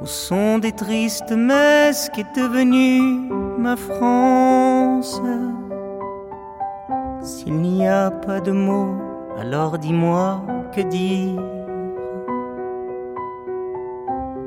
au 0.00 0.06
son 0.06 0.58
des 0.58 0.72
tristes 0.72 1.30
messes 1.30 2.10
qu'est 2.12 2.34
devenue 2.34 3.30
ma 3.58 3.76
France, 3.76 5.22
s'il 7.22 7.54
n'y 7.60 7.86
a 7.86 8.10
pas 8.10 8.40
de 8.40 8.50
mots, 8.50 8.96
alors 9.38 9.78
dis-moi 9.78 10.42
que 10.74 10.80
dire? 10.80 11.40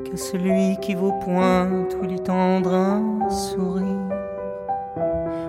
qu'à 0.04 0.18
celui 0.18 0.76
qui 0.82 0.94
vous 0.94 1.12
pointe 1.24 1.96
ou 1.98 2.04
lui 2.04 2.20
tendre 2.20 2.74
un 2.74 3.30
sourire. 3.30 3.86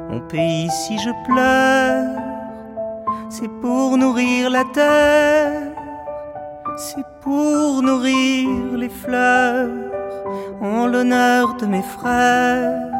Mon 0.09 0.21
pays, 0.21 0.69
si 0.69 0.97
je 0.97 1.09
pleure, 1.25 2.26
c'est 3.29 3.49
pour 3.61 3.97
nourrir 3.97 4.49
la 4.49 4.63
terre, 4.73 5.73
c'est 6.77 7.05
pour 7.21 7.81
nourrir 7.81 8.47
les 8.75 8.89
fleurs 8.89 9.69
en 10.61 10.87
l'honneur 10.87 11.55
de 11.55 11.65
mes 11.65 11.81
frères. 11.81 12.91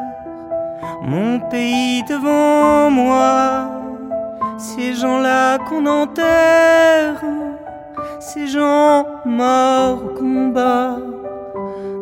Mon 1.04 1.40
pays 1.40 2.04
devant 2.04 2.90
moi, 2.90 3.70
ces 4.58 4.94
gens-là 4.94 5.60
qu'on 5.60 5.86
enterre, 5.86 7.24
ces 8.20 8.48
gens 8.48 9.06
morts 9.26 10.04
au 10.06 10.20
combat, 10.20 10.98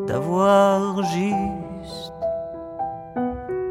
d'avoir 0.07 1.03
juste 1.03 2.13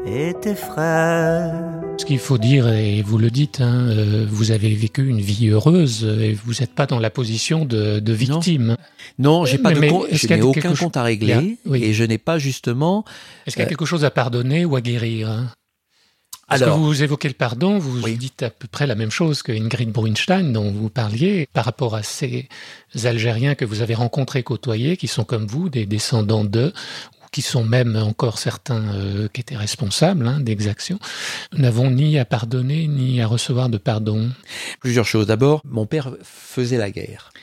été 0.05 0.55
frères. 0.55 1.84
Ce 1.97 2.03
qu'il 2.05 2.19
faut 2.19 2.37
dire, 2.37 2.67
et 2.67 3.01
vous 3.01 3.17
le 3.17 3.31
dites, 3.31 3.61
hein, 3.61 3.87
euh, 3.87 4.25
vous 4.29 4.51
avez 4.51 4.73
vécu 4.75 5.07
une 5.07 5.21
vie 5.21 5.47
heureuse 5.47 6.03
et 6.03 6.33
vous 6.33 6.53
n'êtes 6.59 6.73
pas 6.73 6.85
dans 6.85 6.99
la 6.99 7.09
position 7.09 7.63
de, 7.65 7.99
de 7.99 8.13
victime. 8.13 8.75
Non, 9.17 9.45
j'ai 9.45 9.57
pas 9.57 9.71
Mais- 9.73 9.87
de 9.87 9.91
compte, 9.91 10.05
est-ce 10.09 10.15
je 10.15 10.19
qu'il 10.21 10.29
y 10.31 10.33
a 10.33 10.37
n'ai 10.37 10.43
aucun 10.43 10.75
compte 10.75 10.97
à 10.97 11.01
a- 11.01 11.03
régler 11.03 11.57
oui. 11.65 11.83
et 11.83 11.93
je 11.93 12.03
n'ai 12.03 12.17
pas 12.17 12.37
justement. 12.37 13.05
Est-ce 13.47 13.55
qu'il 13.55 13.63
y 13.63 13.65
a 13.65 13.69
quelque 13.69 13.85
chose 13.85 14.03
à 14.03 14.11
pardonner 14.11 14.65
ou 14.65 14.75
à 14.75 14.81
guérir 14.81 15.29
hein? 15.29 15.51
Parce 16.47 16.61
Alors, 16.61 16.75
que 16.77 16.81
vous 16.83 17.01
évoquez 17.01 17.27
le 17.27 17.33
pardon, 17.33 17.79
vous 17.79 18.03
Oui. 18.03 18.17
dites 18.17 18.43
à 18.43 18.51
peu 18.51 18.67
près 18.67 18.85
la 18.85 18.93
même 18.93 19.09
chose 19.09 19.41
que 19.41 19.51
Ingrid 19.51 19.89
Brunstein 19.91 20.53
dont 20.53 20.69
vous 20.71 20.89
parliez 20.91 21.47
par 21.53 21.65
rapport 21.65 21.95
à 21.95 22.03
ces 22.03 22.47
Algériens 23.03 23.55
que 23.55 23.65
vous 23.65 23.81
avez 23.81 23.95
rencontrés, 23.95 24.43
côtoyés, 24.43 24.95
qui 24.95 25.07
sont 25.07 25.23
comme 25.23 25.47
vous, 25.47 25.69
des 25.69 25.87
descendants 25.87 26.43
d'eux, 26.45 26.71
qui 27.35 27.41
sont 27.41 27.65
même 27.65 27.97
encore 27.97 28.39
certains 28.39 28.95
euh, 28.95 29.27
qui 29.27 29.41
étaient 29.41 29.57
responsables 29.57 30.25
hein, 30.25 30.39
d'exactions. 30.39 30.99
N'avons 31.51 31.91
ni 31.91 32.17
à 32.17 32.23
pardonner 32.23 32.87
ni 32.87 33.19
à 33.19 33.27
recevoir 33.27 33.67
de 33.67 33.77
pardon. 33.77 34.31
plusieurs 34.79 35.03
choses. 35.03 35.27
D'abord, 35.27 35.59
mon 35.65 35.85
père 35.85 36.15
faisait 36.23 36.77
la 36.77 36.91
guerre. 36.91 37.33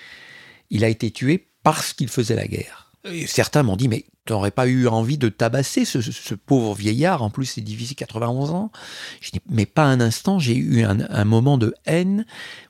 Il 0.70 0.82
a 0.82 0.88
été 0.88 1.10
tué 1.10 1.46
parce 1.62 1.92
qu'il 1.92 2.08
faisait 2.08 2.36
la 2.36 2.46
guerre. 2.46 2.90
Certains 3.26 3.64
m'ont 3.64 3.74
dit, 3.76 3.88
mais 3.88 4.04
t'aurais 4.26 4.52
pas 4.52 4.68
eu 4.68 4.86
envie 4.86 5.18
de 5.18 5.28
tabasser 5.28 5.84
ce, 5.84 6.00
ce 6.00 6.34
pauvre 6.36 6.72
vieillard, 6.74 7.22
en 7.22 7.30
plus 7.30 7.46
c'est 7.46 7.60
difficile, 7.60 7.96
91 7.96 8.50
ans. 8.50 8.70
Je 9.20 9.32
dis, 9.32 9.40
mais 9.48 9.66
pas 9.66 9.82
un 9.82 10.00
instant, 10.00 10.38
j'ai 10.38 10.54
eu 10.54 10.84
un, 10.84 10.98
un 11.10 11.24
moment 11.24 11.58
de 11.58 11.74
haine 11.84 12.24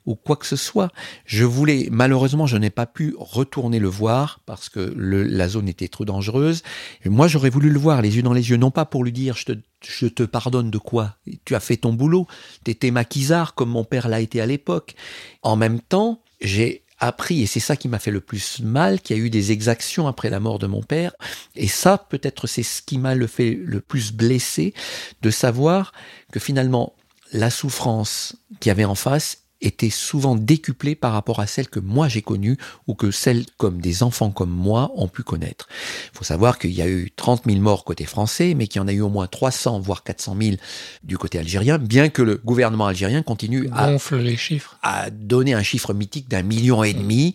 ou 0.06 0.14
quoi 0.14 0.36
que 0.36 0.46
ce 0.46 0.56
soit. 0.56 0.90
Je 1.26 1.44
voulais, 1.44 1.88
malheureusement, 1.90 2.46
je 2.46 2.56
n'ai 2.56 2.70
pas 2.70 2.86
pu 2.86 3.14
retourner 3.18 3.78
le 3.78 3.88
voir 3.88 4.40
parce 4.46 4.70
que 4.70 4.94
le- 4.96 5.24
la 5.24 5.48
zone 5.48 5.68
était 5.68 5.88
trop 5.88 6.06
dangereuse. 6.06 6.62
Et 7.04 7.10
moi, 7.10 7.28
j'aurais 7.28 7.50
voulu 7.50 7.68
le 7.68 7.78
voir 7.78 8.00
les 8.00 8.16
yeux 8.16 8.22
dans 8.22 8.32
les 8.32 8.48
yeux, 8.48 8.56
non 8.56 8.70
pas 8.70 8.86
pour 8.86 9.04
lui 9.04 9.12
dire, 9.12 9.36
je 9.36 9.44
te, 9.44 9.52
je 9.86 10.06
te 10.06 10.22
pardonne 10.22 10.70
de 10.70 10.78
quoi? 10.78 11.16
Tu 11.44 11.54
as 11.54 11.60
fait 11.60 11.76
ton 11.76 11.92
boulot, 11.92 12.26
t'étais 12.64 12.90
maquisard 12.90 13.54
comme 13.54 13.68
mon 13.68 13.84
père 13.84 14.08
l'a 14.08 14.22
été 14.22 14.40
à 14.40 14.46
l'époque. 14.46 14.94
En 15.42 15.56
même 15.56 15.80
temps, 15.80 16.22
j'ai 16.40 16.84
appris, 17.02 17.42
et 17.42 17.46
c'est 17.46 17.60
ça 17.60 17.76
qui 17.76 17.88
m'a 17.88 17.98
fait 17.98 18.10
le 18.10 18.20
plus 18.20 18.60
mal, 18.60 19.00
qu'il 19.00 19.16
y 19.16 19.20
a 19.20 19.22
eu 19.22 19.30
des 19.30 19.50
exactions 19.50 20.06
après 20.06 20.30
la 20.30 20.40
mort 20.40 20.58
de 20.58 20.66
mon 20.66 20.82
père. 20.82 21.12
Et 21.56 21.68
ça, 21.68 21.98
peut-être, 21.98 22.46
c'est 22.46 22.62
ce 22.62 22.80
qui 22.80 22.96
m'a 22.96 23.14
le 23.14 23.26
fait 23.26 23.58
le 23.62 23.80
plus 23.80 24.12
blessé, 24.12 24.72
de 25.20 25.30
savoir 25.30 25.92
que 26.32 26.40
finalement, 26.40 26.94
la 27.32 27.50
souffrance 27.50 28.36
qu'il 28.60 28.70
y 28.70 28.72
avait 28.72 28.84
en 28.84 28.94
face 28.94 29.41
était 29.62 29.90
souvent 29.90 30.34
décuplée 30.34 30.94
par 30.94 31.12
rapport 31.12 31.40
à 31.40 31.46
celle 31.46 31.68
que 31.68 31.80
moi 31.80 32.08
j'ai 32.08 32.22
connue 32.22 32.56
ou 32.86 32.94
que 32.94 33.10
celles 33.10 33.46
comme 33.56 33.80
des 33.80 34.02
enfants 34.02 34.30
comme 34.30 34.50
moi 34.50 34.92
ont 34.96 35.08
pu 35.08 35.22
connaître. 35.22 35.68
Il 36.12 36.18
faut 36.18 36.24
savoir 36.24 36.58
qu'il 36.58 36.72
y 36.72 36.82
a 36.82 36.88
eu 36.88 37.10
30 37.14 37.44
000 37.46 37.58
morts 37.58 37.84
côté 37.84 38.04
français, 38.04 38.54
mais 38.54 38.66
qu'il 38.66 38.80
y 38.80 38.84
en 38.84 38.88
a 38.88 38.92
eu 38.92 39.00
au 39.00 39.08
moins 39.08 39.26
300 39.26 39.80
voire 39.80 40.02
400 40.02 40.36
000 40.40 40.56
du 41.02 41.16
côté 41.16 41.38
algérien, 41.38 41.78
bien 41.78 42.08
que 42.08 42.22
le 42.22 42.36
gouvernement 42.36 42.86
algérien 42.86 43.22
continue 43.22 43.68
à 43.72 43.90
Gonfle 43.90 44.18
les 44.18 44.36
chiffres. 44.36 44.78
à 44.82 45.10
donner 45.10 45.54
un 45.54 45.62
chiffre 45.62 45.94
mythique 45.94 46.28
d'un 46.28 46.42
million 46.42 46.82
et 46.82 46.92
demi. 46.92 47.34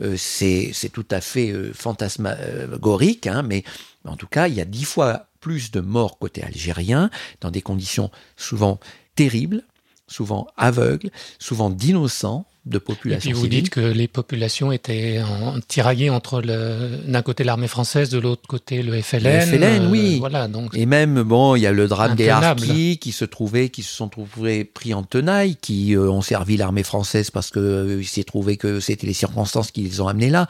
Euh, 0.00 0.16
c'est 0.16 0.70
c'est 0.72 0.90
tout 0.90 1.06
à 1.10 1.20
fait 1.20 1.50
euh, 1.50 1.72
fantasmagorique, 1.72 3.26
hein, 3.26 3.42
mais 3.42 3.64
en 4.04 4.16
tout 4.16 4.26
cas, 4.26 4.48
il 4.48 4.54
y 4.54 4.60
a 4.60 4.64
dix 4.64 4.84
fois 4.84 5.26
plus 5.40 5.70
de 5.70 5.80
morts 5.80 6.18
côté 6.18 6.42
algérien, 6.42 7.10
dans 7.40 7.50
des 7.50 7.62
conditions 7.62 8.10
souvent 8.36 8.80
terribles, 9.14 9.62
souvent 10.08 10.48
aveugles, 10.56 11.10
souvent 11.38 11.70
d'innocents 11.70 12.46
de 12.66 12.76
Et 12.76 12.80
population 12.80 13.30
puis 13.30 13.38
vous 13.38 13.44
civile. 13.44 13.62
dites 13.62 13.70
que 13.70 13.80
les 13.80 14.08
populations 14.08 14.72
étaient 14.72 15.20
en, 15.22 15.58
tiraillées 15.60 16.10
entre 16.10 16.42
d'un 16.42 17.22
côté 17.22 17.44
l'armée 17.44 17.68
française, 17.68 18.10
de 18.10 18.18
l'autre 18.18 18.46
côté 18.46 18.82
le 18.82 19.00
FLN. 19.00 19.22
Le 19.22 19.40
FLN, 19.40 19.86
oui. 19.90 20.18
Voilà, 20.18 20.48
donc 20.48 20.76
Et 20.76 20.86
même, 20.86 21.22
bon, 21.22 21.56
il 21.56 21.62
y 21.62 21.66
a 21.66 21.72
le 21.72 21.88
drame 21.88 22.14
des 22.14 22.28
harkis 22.28 22.98
qui 22.98 23.12
se 23.12 23.24
trouvaient, 23.24 23.68
qui 23.70 23.82
se 23.82 23.94
sont 23.94 24.08
trouvés 24.08 24.64
pris 24.64 24.94
en 24.94 25.02
tenaille, 25.02 25.56
qui 25.56 25.94
euh, 25.96 26.10
ont 26.10 26.22
servi 26.22 26.56
l'armée 26.56 26.82
française 26.82 27.30
parce 27.30 27.50
que 27.50 27.58
euh, 27.58 27.98
il 28.00 28.06
s'est 28.06 28.24
trouvé 28.24 28.56
que 28.56 28.80
c'était 28.80 29.06
les 29.06 29.12
circonstances 29.12 29.70
qui 29.70 29.82
les 29.82 30.00
ont 30.00 30.08
amenés 30.08 30.30
là. 30.30 30.46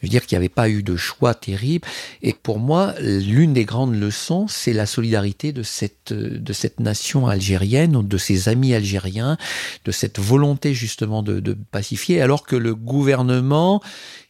Je 0.00 0.06
veux 0.06 0.10
dire 0.10 0.26
qu'il 0.26 0.36
n'y 0.36 0.40
avait 0.40 0.48
pas 0.48 0.68
eu 0.68 0.82
de 0.82 0.96
choix 0.96 1.34
terrible. 1.34 1.86
Et 2.22 2.32
pour 2.32 2.58
moi, 2.58 2.94
l'une 3.00 3.52
des 3.52 3.64
grandes 3.64 3.94
leçons, 3.94 4.46
c'est 4.48 4.72
la 4.72 4.86
solidarité 4.86 5.52
de 5.52 5.62
cette, 5.62 6.12
euh, 6.12 6.38
de 6.38 6.52
cette 6.52 6.80
nation 6.80 7.26
algérienne, 7.26 8.02
de 8.06 8.18
ses 8.18 8.48
amis 8.48 8.74
algériens, 8.74 9.36
de 9.84 9.92
cette 9.92 10.18
volonté 10.18 10.74
justement 10.74 11.22
de, 11.22 11.40
de 11.40 11.51
pacifier, 11.54 12.20
alors 12.20 12.44
que 12.44 12.56
le 12.56 12.74
gouvernement, 12.74 13.82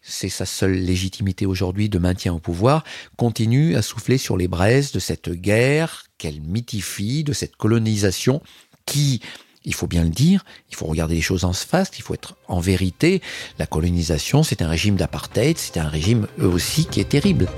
c'est 0.02 0.28
sa 0.28 0.46
seule 0.46 0.74
légitimité 0.74 1.46
aujourd'hui 1.46 1.88
de 1.88 1.98
maintien 1.98 2.32
au 2.34 2.38
pouvoir, 2.38 2.84
continue 3.16 3.76
à 3.76 3.82
souffler 3.82 4.18
sur 4.18 4.36
les 4.36 4.48
braises 4.48 4.92
de 4.92 4.98
cette 4.98 5.30
guerre 5.30 6.04
qu'elle 6.18 6.40
mythifie, 6.40 7.24
de 7.24 7.32
cette 7.32 7.56
colonisation 7.56 8.42
qui, 8.86 9.20
il 9.64 9.74
faut 9.74 9.86
bien 9.86 10.04
le 10.04 10.10
dire, 10.10 10.44
il 10.70 10.76
faut 10.76 10.86
regarder 10.86 11.14
les 11.14 11.20
choses 11.20 11.44
en 11.44 11.52
face, 11.52 11.90
il 11.96 12.02
faut 12.02 12.14
être 12.14 12.36
en 12.48 12.60
vérité, 12.60 13.22
la 13.58 13.66
colonisation, 13.66 14.42
c'est 14.42 14.62
un 14.62 14.68
régime 14.68 14.96
d'apartheid, 14.96 15.56
c'est 15.58 15.78
un 15.78 15.88
régime 15.88 16.26
eux 16.40 16.46
aussi 16.46 16.86
qui 16.86 17.00
est 17.00 17.08
terrible. 17.08 17.48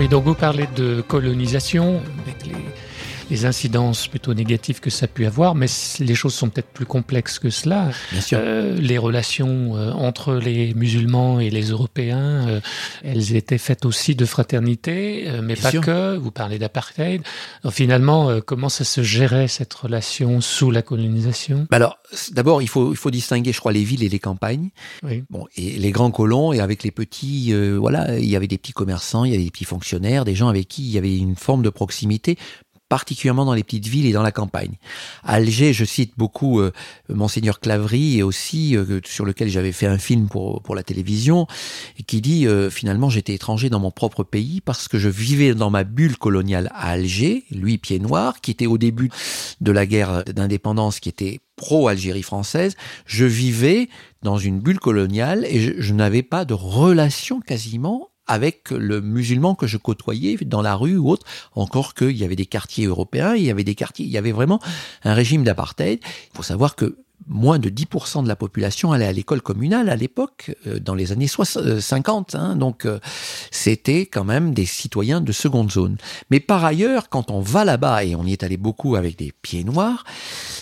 Oui, 0.00 0.08
donc 0.08 0.24
vous 0.24 0.34
parlez 0.34 0.66
de 0.76 1.02
colonisation, 1.02 2.00
les, 3.30 3.44
incidences 3.44 4.06
plutôt 4.08 4.34
négatives 4.34 4.80
que 4.80 4.90
ça 4.90 5.04
a 5.04 5.08
pu 5.08 5.26
avoir, 5.26 5.54
mais 5.54 5.66
les 6.00 6.14
choses 6.14 6.34
sont 6.34 6.48
peut-être 6.50 6.68
plus 6.68 6.86
complexes 6.86 7.38
que 7.38 7.50
cela. 7.50 7.90
Bien 8.12 8.20
sûr. 8.20 8.38
Euh, 8.40 8.76
les 8.76 8.98
relations 8.98 9.76
euh, 9.76 9.92
entre 9.92 10.34
les 10.34 10.74
musulmans 10.74 11.40
et 11.40 11.50
les 11.50 11.70
Européens, 11.70 12.48
euh, 12.48 12.60
elles 13.02 13.36
étaient 13.36 13.58
faites 13.58 13.84
aussi 13.84 14.14
de 14.14 14.24
fraternité, 14.24 15.26
mais 15.42 15.54
Bien 15.54 15.62
pas 15.62 15.70
sûr. 15.70 15.80
que. 15.82 16.16
Vous 16.16 16.30
parlez 16.30 16.58
d'apartheid. 16.58 17.22
Finalement, 17.70 18.40
comment 18.40 18.68
ça 18.68 18.84
se 18.84 19.02
gérait 19.02 19.48
cette 19.48 19.72
relation 19.72 20.40
sous 20.40 20.70
la 20.70 20.82
colonisation? 20.82 21.66
Bah 21.70 21.76
Alors, 21.76 21.98
d'abord, 22.32 22.62
il 22.62 22.68
faut, 22.68 22.92
il 22.92 22.96
faut 22.96 23.10
distinguer, 23.10 23.52
je 23.52 23.60
crois, 23.60 23.72
les 23.72 23.84
villes 23.84 24.02
et 24.02 24.08
les 24.08 24.18
campagnes. 24.18 24.70
Oui. 25.02 25.24
Bon, 25.30 25.46
et 25.56 25.78
les 25.78 25.90
grands 25.90 26.10
colons, 26.10 26.52
et 26.52 26.60
avec 26.60 26.82
les 26.82 26.90
petits, 26.90 27.52
voilà, 27.52 28.18
il 28.18 28.28
y 28.28 28.36
avait 28.36 28.48
des 28.48 28.58
petits 28.58 28.72
commerçants, 28.72 29.24
il 29.24 29.32
y 29.32 29.34
avait 29.34 29.44
des 29.44 29.50
petits 29.50 29.64
fonctionnaires, 29.64 30.24
des 30.24 30.34
gens 30.34 30.48
avec 30.48 30.68
qui 30.68 30.82
il 30.82 30.90
y 30.90 30.98
avait 30.98 31.16
une 31.16 31.36
forme 31.36 31.62
de 31.62 31.70
proximité, 31.70 32.36
particulièrement 32.90 33.46
dans 33.46 33.54
les 33.54 33.62
petites 33.62 33.86
villes 33.86 34.04
et 34.04 34.12
dans 34.12 34.22
la 34.22 34.32
campagne. 34.32 34.74
À 35.22 35.34
Alger, 35.34 35.72
je 35.72 35.84
cite 35.84 36.12
beaucoup 36.18 36.60
euh, 36.60 36.72
Monseigneur 37.08 37.60
Claverie, 37.60 38.18
et 38.18 38.22
aussi 38.22 38.76
euh, 38.76 39.00
sur 39.06 39.24
lequel 39.24 39.48
j'avais 39.48 39.72
fait 39.72 39.86
un 39.86 39.96
film 39.96 40.28
pour, 40.28 40.60
pour 40.60 40.74
la 40.74 40.82
télévision, 40.82 41.46
qui 42.06 42.20
dit 42.20 42.46
euh, 42.46 42.68
finalement 42.68 43.08
j'étais 43.08 43.32
étranger 43.32 43.70
dans 43.70 43.78
mon 43.78 43.92
propre 43.92 44.24
pays 44.24 44.60
parce 44.60 44.88
que 44.88 44.98
je 44.98 45.08
vivais 45.08 45.54
dans 45.54 45.70
ma 45.70 45.84
bulle 45.84 46.18
coloniale 46.18 46.68
à 46.74 46.90
Alger, 46.90 47.44
lui 47.52 47.78
pied 47.78 48.00
noir, 48.00 48.40
qui 48.40 48.50
était 48.50 48.66
au 48.66 48.76
début 48.76 49.10
de 49.60 49.70
la 49.70 49.86
guerre 49.86 50.24
d'indépendance, 50.24 50.98
qui 50.98 51.08
était 51.08 51.38
pro-Algérie 51.54 52.24
française, 52.24 52.74
je 53.06 53.24
vivais 53.24 53.88
dans 54.22 54.38
une 54.38 54.58
bulle 54.58 54.80
coloniale 54.80 55.46
et 55.48 55.60
je, 55.60 55.72
je 55.80 55.94
n'avais 55.94 56.24
pas 56.24 56.44
de 56.44 56.54
relation 56.54 57.40
quasiment 57.40 58.08
avec 58.26 58.70
le 58.70 59.00
musulman 59.00 59.54
que 59.54 59.66
je 59.66 59.76
côtoyais 59.76 60.36
dans 60.42 60.62
la 60.62 60.74
rue 60.76 60.96
ou 60.96 61.10
autre, 61.10 61.26
encore 61.54 61.94
qu'il 61.94 62.16
y 62.16 62.24
avait 62.24 62.36
des 62.36 62.46
quartiers 62.46 62.86
européens, 62.86 63.34
il 63.34 63.42
y 63.42 63.50
avait 63.50 63.64
des 63.64 63.74
quartiers, 63.74 64.06
il 64.06 64.12
y 64.12 64.18
avait 64.18 64.32
vraiment 64.32 64.60
un 65.04 65.14
régime 65.14 65.42
d'apartheid. 65.42 66.00
Il 66.02 66.36
faut 66.36 66.42
savoir 66.42 66.76
que 66.76 66.96
moins 67.28 67.58
de 67.58 67.68
10% 67.70 68.22
de 68.22 68.28
la 68.28 68.36
population 68.36 68.92
allait 68.92 69.06
à 69.06 69.12
l'école 69.12 69.42
communale 69.42 69.88
à 69.88 69.96
l'époque, 69.96 70.54
euh, 70.66 70.78
dans 70.80 70.94
les 70.94 71.12
années 71.12 71.26
60, 71.26 71.62
euh, 71.64 71.80
50. 71.80 72.34
hein. 72.34 72.56
donc 72.56 72.84
euh, 72.84 72.98
c'était 73.50 74.06
quand 74.06 74.24
même 74.24 74.52
des 74.54 74.66
citoyens 74.66 75.20
de 75.20 75.32
seconde 75.32 75.70
zone. 75.70 75.96
Mais 76.30 76.40
par 76.40 76.64
ailleurs, 76.64 77.08
quand 77.08 77.30
on 77.30 77.40
va 77.40 77.64
là-bas, 77.64 78.04
et 78.04 78.14
on 78.14 78.24
y 78.24 78.32
est 78.32 78.42
allé 78.42 78.56
beaucoup 78.56 78.96
avec 78.96 79.16
des 79.16 79.32
pieds 79.42 79.64
noirs, 79.64 80.04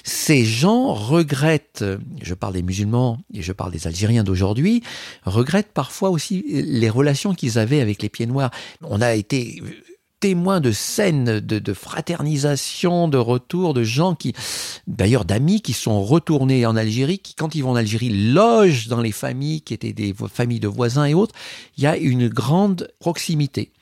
ces 0.04 0.44
gens 0.44 0.94
regrettent, 0.94 1.84
je 2.22 2.34
parle 2.34 2.54
des 2.54 2.62
musulmans 2.62 3.18
et 3.32 3.42
je 3.42 3.52
parle 3.52 3.72
des 3.72 3.86
Algériens 3.86 4.24
d'aujourd'hui, 4.24 4.82
regrettent 5.24 5.72
parfois 5.72 6.10
aussi 6.10 6.44
les 6.48 6.90
relations 6.90 7.34
qu'ils 7.34 7.58
avaient 7.58 7.80
avec 7.80 8.02
les 8.02 8.08
pieds 8.08 8.26
noirs. 8.26 8.50
On 8.82 9.00
a 9.00 9.14
été 9.14 9.62
témoin 10.20 10.60
de 10.60 10.72
scènes 10.72 11.40
de, 11.40 11.72
fraternisation, 11.72 13.08
de 13.08 13.18
retour, 13.18 13.74
de 13.74 13.82
gens 13.82 14.14
qui, 14.14 14.34
d'ailleurs 14.86 15.24
d'amis 15.24 15.60
qui 15.60 15.72
sont 15.72 16.02
retournés 16.02 16.66
en 16.66 16.76
Algérie, 16.76 17.18
qui 17.18 17.34
quand 17.34 17.54
ils 17.54 17.62
vont 17.62 17.70
en 17.70 17.76
Algérie 17.76 18.32
logent 18.32 18.88
dans 18.88 19.00
les 19.00 19.12
familles 19.12 19.62
qui 19.62 19.74
étaient 19.74 19.92
des 19.92 20.14
familles 20.32 20.60
de 20.60 20.68
voisins 20.68 21.04
et 21.04 21.14
autres. 21.14 21.34
Il 21.76 21.84
y 21.84 21.86
a 21.86 21.96
une 21.96 22.28
grande 22.28 22.90
proximité. 22.98 23.72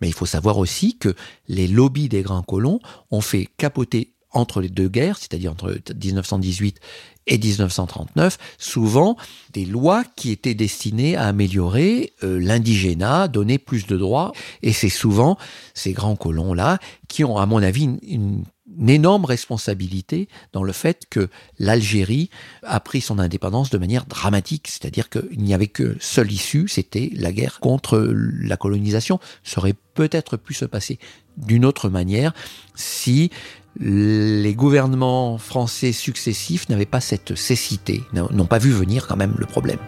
Mais 0.00 0.08
il 0.08 0.14
faut 0.14 0.26
savoir 0.26 0.58
aussi 0.58 0.96
que 0.98 1.14
les 1.48 1.68
lobbies 1.68 2.08
des 2.08 2.22
grands 2.22 2.42
colons 2.42 2.80
ont 3.10 3.20
fait 3.20 3.48
capoter 3.56 4.14
entre 4.34 4.60
les 4.60 4.68
deux 4.68 4.88
guerres, 4.88 5.16
c'est-à-dire 5.16 5.52
entre 5.52 5.78
1918 5.94 6.80
et 7.26 7.38
1939, 7.38 8.38
souvent 8.58 9.16
des 9.52 9.64
lois 9.64 10.04
qui 10.16 10.30
étaient 10.30 10.54
destinées 10.54 11.16
à 11.16 11.26
améliorer 11.26 12.12
euh, 12.22 12.38
l'indigénat, 12.38 13.28
donner 13.28 13.58
plus 13.58 13.86
de 13.86 13.96
droits, 13.96 14.32
et 14.62 14.72
c'est 14.72 14.88
souvent 14.88 15.38
ces 15.72 15.92
grands 15.92 16.16
colons-là 16.16 16.78
qui 17.08 17.24
ont, 17.24 17.38
à 17.38 17.46
mon 17.46 17.62
avis, 17.62 17.84
une, 17.84 17.98
une, 18.06 18.44
énorme 18.88 19.24
responsabilité 19.24 20.28
dans 20.52 20.64
le 20.64 20.72
fait 20.72 21.04
que 21.08 21.28
l'Algérie 21.60 22.28
a 22.64 22.80
pris 22.80 23.00
son 23.00 23.20
indépendance 23.20 23.70
de 23.70 23.78
manière 23.78 24.04
dramatique, 24.04 24.66
c'est-à-dire 24.66 25.10
qu'il 25.10 25.38
n'y 25.38 25.54
avait 25.54 25.68
que 25.68 25.96
seule 26.00 26.32
issue, 26.32 26.66
c'était 26.66 27.10
la 27.14 27.30
guerre 27.30 27.60
contre 27.60 27.98
la 27.98 28.56
colonisation. 28.56 29.20
Ça 29.44 29.60
aurait 29.60 29.76
peut-être 29.94 30.36
pu 30.36 30.54
se 30.54 30.64
passer 30.64 30.98
d'une 31.36 31.64
autre 31.64 31.88
manière 31.88 32.32
si 32.74 33.30
les 33.80 34.54
gouvernements 34.54 35.38
français 35.38 35.92
successifs 35.92 36.68
n'avaient 36.68 36.86
pas 36.86 37.00
cette 37.00 37.34
cécité, 37.34 38.02
n'ont 38.12 38.46
pas 38.46 38.58
vu 38.58 38.70
venir 38.70 39.06
quand 39.06 39.16
même 39.16 39.34
le 39.38 39.46
problème. 39.46 39.78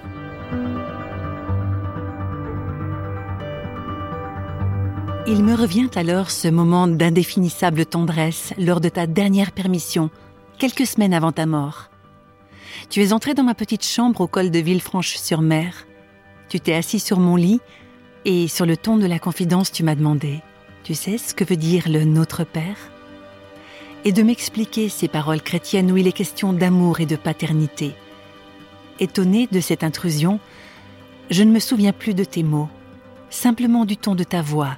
Il 5.28 5.43
me 5.43 5.55
revient 5.55 5.90
alors 5.97 6.31
ce 6.31 6.47
moment 6.47 6.87
d'indéfinissable 6.87 7.85
tendresse 7.85 8.52
lors 8.59 8.81
de 8.81 8.88
ta 8.88 9.09
dernière 9.09 9.50
permission, 9.50 10.09
quelques 10.59 10.87
semaines 10.87 11.14
avant 11.14 11.33
ta 11.33 11.47
mort. 11.47 11.90
Tu 12.90 13.02
es 13.02 13.12
entré 13.12 13.35
dans 13.35 13.43
ma 13.43 13.55
petite 13.55 13.85
chambre 13.85 14.21
au 14.21 14.28
col 14.28 14.50
de 14.52 14.59
Villefranche-sur-Mer. 14.61 15.87
Tu 16.49 16.61
t'es 16.61 16.75
assis 16.75 17.00
sur 17.00 17.19
mon 17.19 17.35
lit 17.35 17.61
et 18.25 18.47
sur 18.47 18.66
le 18.66 18.76
ton 18.76 18.99
de 18.99 19.07
la 19.07 19.19
confidence, 19.19 19.73
tu 19.73 19.83
m'as 19.83 19.97
demandé 19.97 20.43
Tu 20.85 20.95
sais 20.95 21.19
ce 21.19 21.35
que 21.35 21.45
veut 21.45 21.57
dire 21.57 21.88
le 21.88 22.05
Notre 22.05 22.45
Père? 22.45 22.76
Et 24.05 24.12
de 24.12 24.23
m'expliquer 24.23 24.88
ces 24.88 25.09
paroles 25.09 25.43
chrétiennes 25.43 25.91
où 25.91 25.97
il 25.97 26.07
est 26.07 26.12
question 26.12 26.53
d'amour 26.53 27.00
et 27.00 27.07
de 27.07 27.17
paternité. 27.17 27.95
Étonné 29.00 29.49
de 29.50 29.61
cette 29.61 29.85
intrusion, 29.85 30.41
je 31.31 31.43
ne 31.43 31.50
me 31.50 31.59
souviens 31.59 31.93
plus 31.93 32.15
de 32.15 32.25
tes 32.25 32.43
mots, 32.43 32.69
simplement 33.31 33.85
du 33.85 33.97
ton 33.97 34.15
de 34.15 34.25
ta 34.25 34.43
voix, 34.43 34.76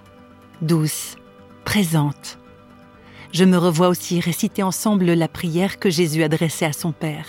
douce, 0.62 1.16
présente. 1.64 2.38
Je 3.32 3.44
me 3.44 3.58
revois 3.58 3.88
aussi 3.88 4.20
réciter 4.20 4.62
ensemble 4.62 5.12
la 5.12 5.28
prière 5.28 5.78
que 5.78 5.90
Jésus 5.90 6.22
adressait 6.22 6.64
à 6.64 6.72
son 6.72 6.92
Père. 6.92 7.26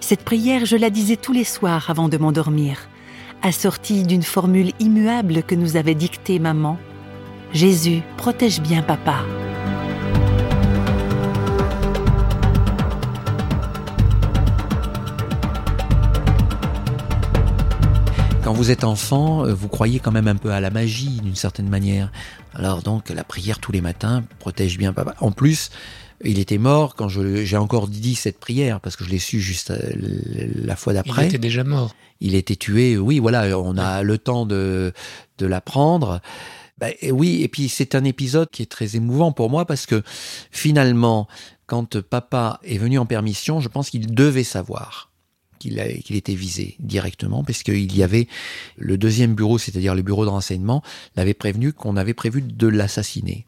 Cette 0.00 0.24
prière, 0.24 0.64
je 0.64 0.76
la 0.76 0.90
disais 0.90 1.16
tous 1.16 1.32
les 1.32 1.44
soirs 1.44 1.90
avant 1.90 2.08
de 2.08 2.16
m'endormir, 2.16 2.88
assortie 3.42 4.04
d'une 4.04 4.22
formule 4.22 4.72
immuable 4.80 5.42
que 5.42 5.54
nous 5.54 5.76
avait 5.76 5.94
dictée 5.94 6.38
maman. 6.38 6.78
Jésus, 7.52 8.00
protège 8.16 8.60
bien 8.60 8.82
papa. 8.82 9.22
Quand 18.46 18.52
vous 18.52 18.70
êtes 18.70 18.84
enfant, 18.84 19.44
euh, 19.44 19.52
vous 19.52 19.66
croyez 19.66 19.98
quand 19.98 20.12
même 20.12 20.28
un 20.28 20.36
peu 20.36 20.52
à 20.52 20.60
la 20.60 20.70
magie 20.70 21.20
d'une 21.20 21.34
certaine 21.34 21.68
manière. 21.68 22.12
Alors 22.54 22.80
donc 22.80 23.10
la 23.10 23.24
prière 23.24 23.58
tous 23.58 23.72
les 23.72 23.80
matins 23.80 24.22
protège 24.38 24.78
bien 24.78 24.92
papa. 24.92 25.16
En 25.18 25.32
plus, 25.32 25.70
il 26.24 26.38
était 26.38 26.56
mort 26.56 26.94
quand 26.94 27.08
j'ai 27.08 27.56
encore 27.56 27.88
dit 27.88 28.14
cette 28.14 28.38
prière 28.38 28.78
parce 28.78 28.94
que 28.94 29.02
je 29.02 29.10
l'ai 29.10 29.18
su 29.18 29.40
juste 29.40 29.72
euh, 29.72 29.90
la 30.54 30.76
fois 30.76 30.92
d'après. 30.92 31.24
Il 31.24 31.26
était 31.26 31.38
déjà 31.38 31.64
mort. 31.64 31.92
Il 32.20 32.36
était 32.36 32.54
tué. 32.54 32.96
Oui, 32.96 33.18
voilà, 33.18 33.58
on 33.58 33.76
a 33.78 34.04
le 34.04 34.16
temps 34.16 34.46
de 34.46 34.92
de 35.38 35.46
l'apprendre. 35.46 36.20
Ben, 36.78 36.92
oui, 37.10 37.42
et 37.42 37.48
puis 37.48 37.68
c'est 37.68 37.96
un 37.96 38.04
épisode 38.04 38.48
qui 38.50 38.62
est 38.62 38.70
très 38.70 38.94
émouvant 38.94 39.32
pour 39.32 39.50
moi 39.50 39.64
parce 39.64 39.86
que 39.86 40.04
finalement, 40.52 41.26
quand 41.66 42.00
papa 42.00 42.60
est 42.62 42.78
venu 42.78 42.96
en 43.00 43.06
permission, 43.06 43.58
je 43.58 43.68
pense 43.68 43.90
qu'il 43.90 44.14
devait 44.14 44.44
savoir 44.44 45.05
qu'il 45.58 46.16
était 46.16 46.34
visé 46.34 46.76
directement, 46.78 47.44
parce 47.44 47.62
qu'il 47.62 47.94
y 47.96 48.02
avait 48.02 48.28
le 48.76 48.98
deuxième 48.98 49.34
bureau, 49.34 49.58
c'est-à-dire 49.58 49.94
le 49.94 50.02
bureau 50.02 50.24
de 50.24 50.30
renseignement, 50.30 50.82
l'avait 51.16 51.34
prévenu 51.34 51.72
qu'on 51.72 51.96
avait 51.96 52.14
prévu 52.14 52.42
de 52.42 52.66
l'assassiner. 52.66 53.46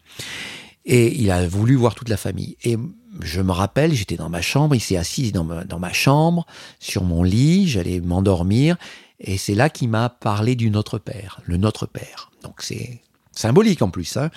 Et 0.85 1.15
il 1.21 1.31
a 1.31 1.47
voulu 1.47 1.75
voir 1.75 1.95
toute 1.95 2.09
la 2.09 2.17
famille. 2.17 2.57
Et 2.65 2.77
je 3.21 3.41
me 3.41 3.53
rappelle, 3.53 3.93
j'étais 3.95 4.17
dans 4.17 4.31
ma 4.31 4.41
chambre, 4.41 4.75
il 4.75 4.81
s'est 4.81 4.97
assis 4.97 5.33
dans 5.33 5.45
ma, 5.45 5.65
dans 5.65 5.79
ma 5.79 5.93
chambre, 5.93 6.47
sur 6.79 7.05
mon 7.05 7.23
lit, 7.23 7.69
j'allais 7.69 8.01
m'endormir, 8.01 8.77
et 9.21 9.37
c'est 9.37 9.55
là 9.55 9.69
qu'il 9.69 9.89
m'a 9.89 10.09
parlé 10.09 10.55
du 10.55 10.71
Notre 10.71 10.99
Père, 10.99 11.41
le 11.45 11.57
Notre 11.57 11.87
Père. 11.87 12.31
Donc 12.43 12.63
c'est 12.63 13.01
symbolique 13.33 13.83
en 13.83 13.91
plus. 13.91 14.17
Hein. 14.17 14.31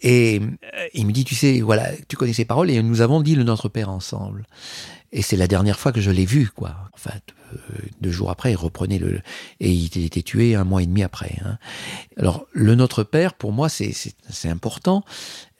Et 0.00 0.40
euh, 0.40 0.86
il 0.94 1.06
me 1.06 1.12
dit, 1.12 1.24
tu 1.24 1.34
sais, 1.34 1.60
voilà, 1.60 1.90
tu 2.08 2.16
connais 2.16 2.32
ces 2.32 2.44
paroles, 2.44 2.70
et 2.70 2.82
nous 2.82 3.00
avons 3.00 3.20
dit 3.20 3.34
le 3.34 3.42
Notre 3.44 3.68
Père 3.68 3.90
ensemble. 3.90 4.46
Et 5.12 5.22
c'est 5.22 5.36
la 5.36 5.46
dernière 5.46 5.78
fois 5.78 5.92
que 5.92 6.00
je 6.00 6.10
l'ai 6.10 6.26
vu, 6.26 6.48
quoi. 6.54 6.76
Enfin, 6.94 7.12
deux 8.00 8.10
jours 8.10 8.30
après, 8.30 8.52
il 8.52 8.56
reprenait 8.56 8.98
le 8.98 9.20
et 9.60 9.70
il 9.70 10.04
était 10.04 10.22
tué 10.22 10.54
un 10.54 10.64
mois 10.64 10.82
et 10.82 10.86
demi 10.86 11.02
après. 11.02 11.36
Hein. 11.44 11.58
Alors 12.16 12.46
le 12.52 12.74
Notre 12.74 13.04
Père, 13.04 13.34
pour 13.34 13.52
moi, 13.52 13.68
c'est 13.68 13.92
important. 14.44 15.04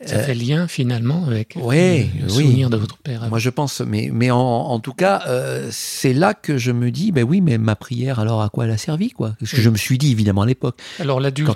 Ça 0.05 0.21
fait 0.21 0.35
lien 0.35 0.69
finalement 0.69 1.27
avec 1.27 1.55
ouais, 1.61 2.09
le 2.23 2.29
souvenir 2.29 2.71
de 2.71 2.77
votre 2.77 2.99
père. 2.99 3.29
Moi, 3.29 3.41
je 3.41 3.51
pense, 3.51 3.81
mais 3.81 4.11
mais 4.13 4.31
en, 4.31 4.39
en 4.39 4.79
tout 4.79 4.93
cas, 4.93 5.23
euh, 5.27 5.69
c'est 5.73 6.15
là 6.15 6.35
que 6.35 6.57
je 6.57 6.71
me 6.71 6.93
dis, 6.93 7.11
ben 7.11 7.25
oui, 7.25 7.41
mais 7.41 7.59
ma 7.59 7.75
prière, 7.75 8.21
alors 8.21 8.41
à 8.41 8.49
quoi 8.49 8.67
elle 8.67 8.71
a 8.71 8.79
servi, 8.79 9.11
quoi? 9.11 9.35
Ce 9.43 9.57
que 9.57 9.61
je 9.61 9.69
me 9.71 9.77
suis 9.77 9.99
dit 9.99 10.13
évidemment 10.13 10.43
à 10.43 10.47
l'époque. 10.47 10.79
Alors 11.01 11.19
l'adulte, 11.19 11.51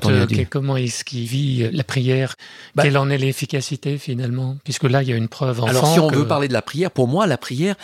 comment 0.51 0.77
est-ce 0.77 1.05
qu'il 1.05 1.25
vit 1.27 1.71
la 1.71 1.85
prière? 1.85 2.35
Bah, 2.75 2.83
Quelle 2.83 2.99
en 2.99 3.11
est 3.11 3.19
l'efficacité 3.19 3.97
finalement? 3.97 4.57
Puisque 4.65 4.85
là, 4.85 5.05
il 5.05 5.09
y 5.09 5.13
a 5.13 5.17
une 5.17 5.29
preuve. 5.29 5.61
Enfant 5.61 5.71
alors 5.71 5.93
si 5.93 6.01
on 6.01 6.09
que... 6.09 6.17
veut 6.17 6.27
parler 6.27 6.49
de 6.49 6.53
la 6.53 6.63
prière, 6.63 6.91
pour 6.91 7.07
moi, 7.07 7.29
la 7.29 7.39
prière, 7.39 7.77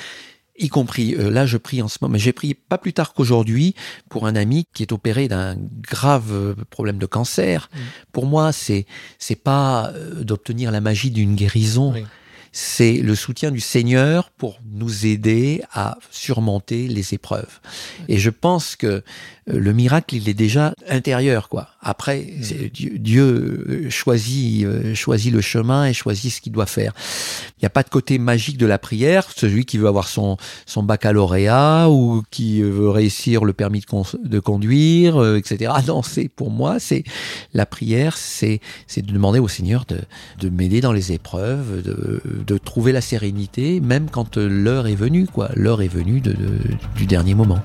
y 0.58 0.68
compris 0.68 1.14
euh, 1.14 1.30
là 1.30 1.46
je 1.46 1.56
prie 1.56 1.82
en 1.82 1.88
ce 1.88 1.98
moment 2.00 2.12
mais 2.12 2.18
j'ai 2.18 2.32
prié 2.32 2.54
pas 2.54 2.78
plus 2.78 2.92
tard 2.92 3.14
qu'aujourd'hui 3.14 3.74
pour 4.08 4.26
un 4.26 4.36
ami 4.36 4.66
qui 4.74 4.82
est 4.82 4.92
opéré 4.92 5.28
d'un 5.28 5.56
grave 5.56 6.32
euh, 6.32 6.54
problème 6.70 6.98
de 6.98 7.06
cancer 7.06 7.70
mmh. 7.72 7.78
pour 8.12 8.26
moi 8.26 8.52
c'est 8.52 8.86
c'est 9.18 9.36
pas 9.36 9.90
euh, 9.94 10.24
d'obtenir 10.24 10.70
la 10.70 10.80
magie 10.80 11.10
d'une 11.10 11.36
guérison 11.36 11.92
oui. 11.92 12.04
c'est 12.52 12.94
le 12.94 13.14
soutien 13.14 13.50
du 13.50 13.60
Seigneur 13.60 14.30
pour 14.30 14.60
nous 14.70 15.06
aider 15.06 15.62
à 15.72 15.96
surmonter 16.10 16.88
les 16.88 17.14
épreuves 17.14 17.60
et 18.08 18.18
je 18.18 18.30
pense 18.30 18.74
que 18.76 19.02
le 19.48 19.72
miracle 19.72 20.14
il 20.14 20.28
est 20.28 20.34
déjà 20.34 20.74
intérieur 20.88 21.48
quoi 21.48 21.68
après 21.80 22.20
mmh. 22.20 22.68
Dieu, 22.72 22.98
Dieu 22.98 23.90
choisit 23.90 24.94
choisit 24.94 25.32
le 25.32 25.40
chemin 25.40 25.86
et 25.86 25.92
choisit 25.92 26.32
ce 26.32 26.40
qu'il 26.40 26.52
doit 26.52 26.66
faire 26.66 26.92
il 27.58 27.64
n'y 27.64 27.66
a 27.66 27.70
pas 27.70 27.82
de 27.82 27.88
côté 27.88 28.18
magique 28.18 28.56
de 28.56 28.66
la 28.66 28.78
prière. 28.78 29.26
Celui 29.34 29.64
qui 29.64 29.78
veut 29.78 29.88
avoir 29.88 30.06
son, 30.06 30.36
son 30.64 30.84
baccalauréat 30.84 31.88
ou 31.90 32.22
qui 32.30 32.62
veut 32.62 32.88
réussir 32.88 33.44
le 33.44 33.52
permis 33.52 33.80
de, 33.80 33.86
con, 33.86 34.04
de 34.22 34.38
conduire, 34.38 35.16
euh, 35.16 35.36
etc. 35.36 35.72
Non, 35.88 36.02
c'est 36.02 36.28
pour 36.28 36.50
moi, 36.50 36.78
c'est 36.78 37.02
la 37.54 37.64
prière, 37.64 38.16
c'est 38.16 38.60
c'est 38.86 39.00
de 39.00 39.10
demander 39.10 39.38
au 39.38 39.48
Seigneur 39.48 39.86
de, 39.86 40.00
de 40.38 40.50
m'aider 40.50 40.80
dans 40.80 40.92
les 40.92 41.12
épreuves, 41.12 41.82
de, 41.82 42.20
de 42.46 42.58
trouver 42.58 42.92
la 42.92 43.00
sérénité, 43.00 43.80
même 43.80 44.10
quand 44.10 44.36
l'heure 44.36 44.86
est 44.86 44.94
venue, 44.94 45.26
quoi. 45.26 45.48
L'heure 45.54 45.80
est 45.80 45.88
venue 45.88 46.20
de, 46.20 46.32
de, 46.32 46.58
du 46.94 47.06
dernier 47.06 47.34
moment. 47.34 47.60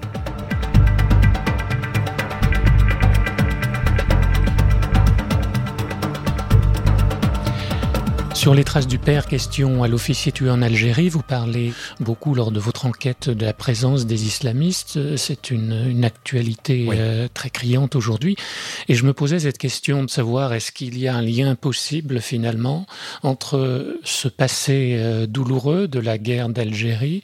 Sur 8.43 8.53
les 8.53 8.65
traces 8.65 8.87
du 8.87 8.99
père, 8.99 9.27
question 9.27 9.83
à 9.83 9.87
l'officier 9.87 10.33
tué 10.33 10.49
en 10.49 10.61
Algérie. 10.61 11.07
Vous 11.07 11.21
parlez 11.21 11.71
beaucoup 12.01 12.35
lors 12.35 12.51
de 12.51 12.59
votre 12.59 12.85
enquête 12.85 13.29
de 13.29 13.45
la 13.45 13.53
présence 13.53 14.05
des 14.05 14.25
islamistes. 14.25 15.15
C'est 15.15 15.49
une, 15.49 15.85
une, 15.87 16.03
actualité 16.03 16.85
oui. 16.89 16.97
euh, 16.99 17.29
très 17.33 17.49
criante 17.49 17.95
aujourd'hui. 17.95 18.35
Et 18.89 18.95
je 18.95 19.05
me 19.05 19.13
posais 19.13 19.39
cette 19.39 19.57
question 19.57 20.03
de 20.03 20.09
savoir 20.09 20.51
est-ce 20.51 20.73
qu'il 20.73 20.99
y 20.99 21.07
a 21.07 21.15
un 21.15 21.21
lien 21.21 21.55
possible 21.55 22.19
finalement 22.19 22.85
entre 23.21 23.97
ce 24.03 24.27
passé 24.27 24.97
euh, 24.97 25.25
douloureux 25.25 25.87
de 25.87 26.01
la 26.01 26.17
guerre 26.17 26.49
d'Algérie 26.49 27.23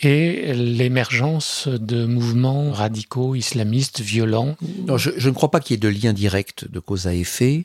et 0.00 0.54
l'émergence 0.54 1.66
de 1.66 2.06
mouvements 2.06 2.70
radicaux 2.70 3.34
islamistes 3.34 4.00
violents? 4.00 4.54
Non, 4.86 4.96
je, 4.96 5.10
je 5.16 5.28
ne 5.28 5.34
crois 5.34 5.50
pas 5.50 5.58
qu'il 5.58 5.74
y 5.74 5.76
ait 5.78 5.80
de 5.80 5.88
lien 5.88 6.12
direct 6.12 6.70
de 6.70 6.78
cause 6.78 7.08
à 7.08 7.14
effet. 7.14 7.64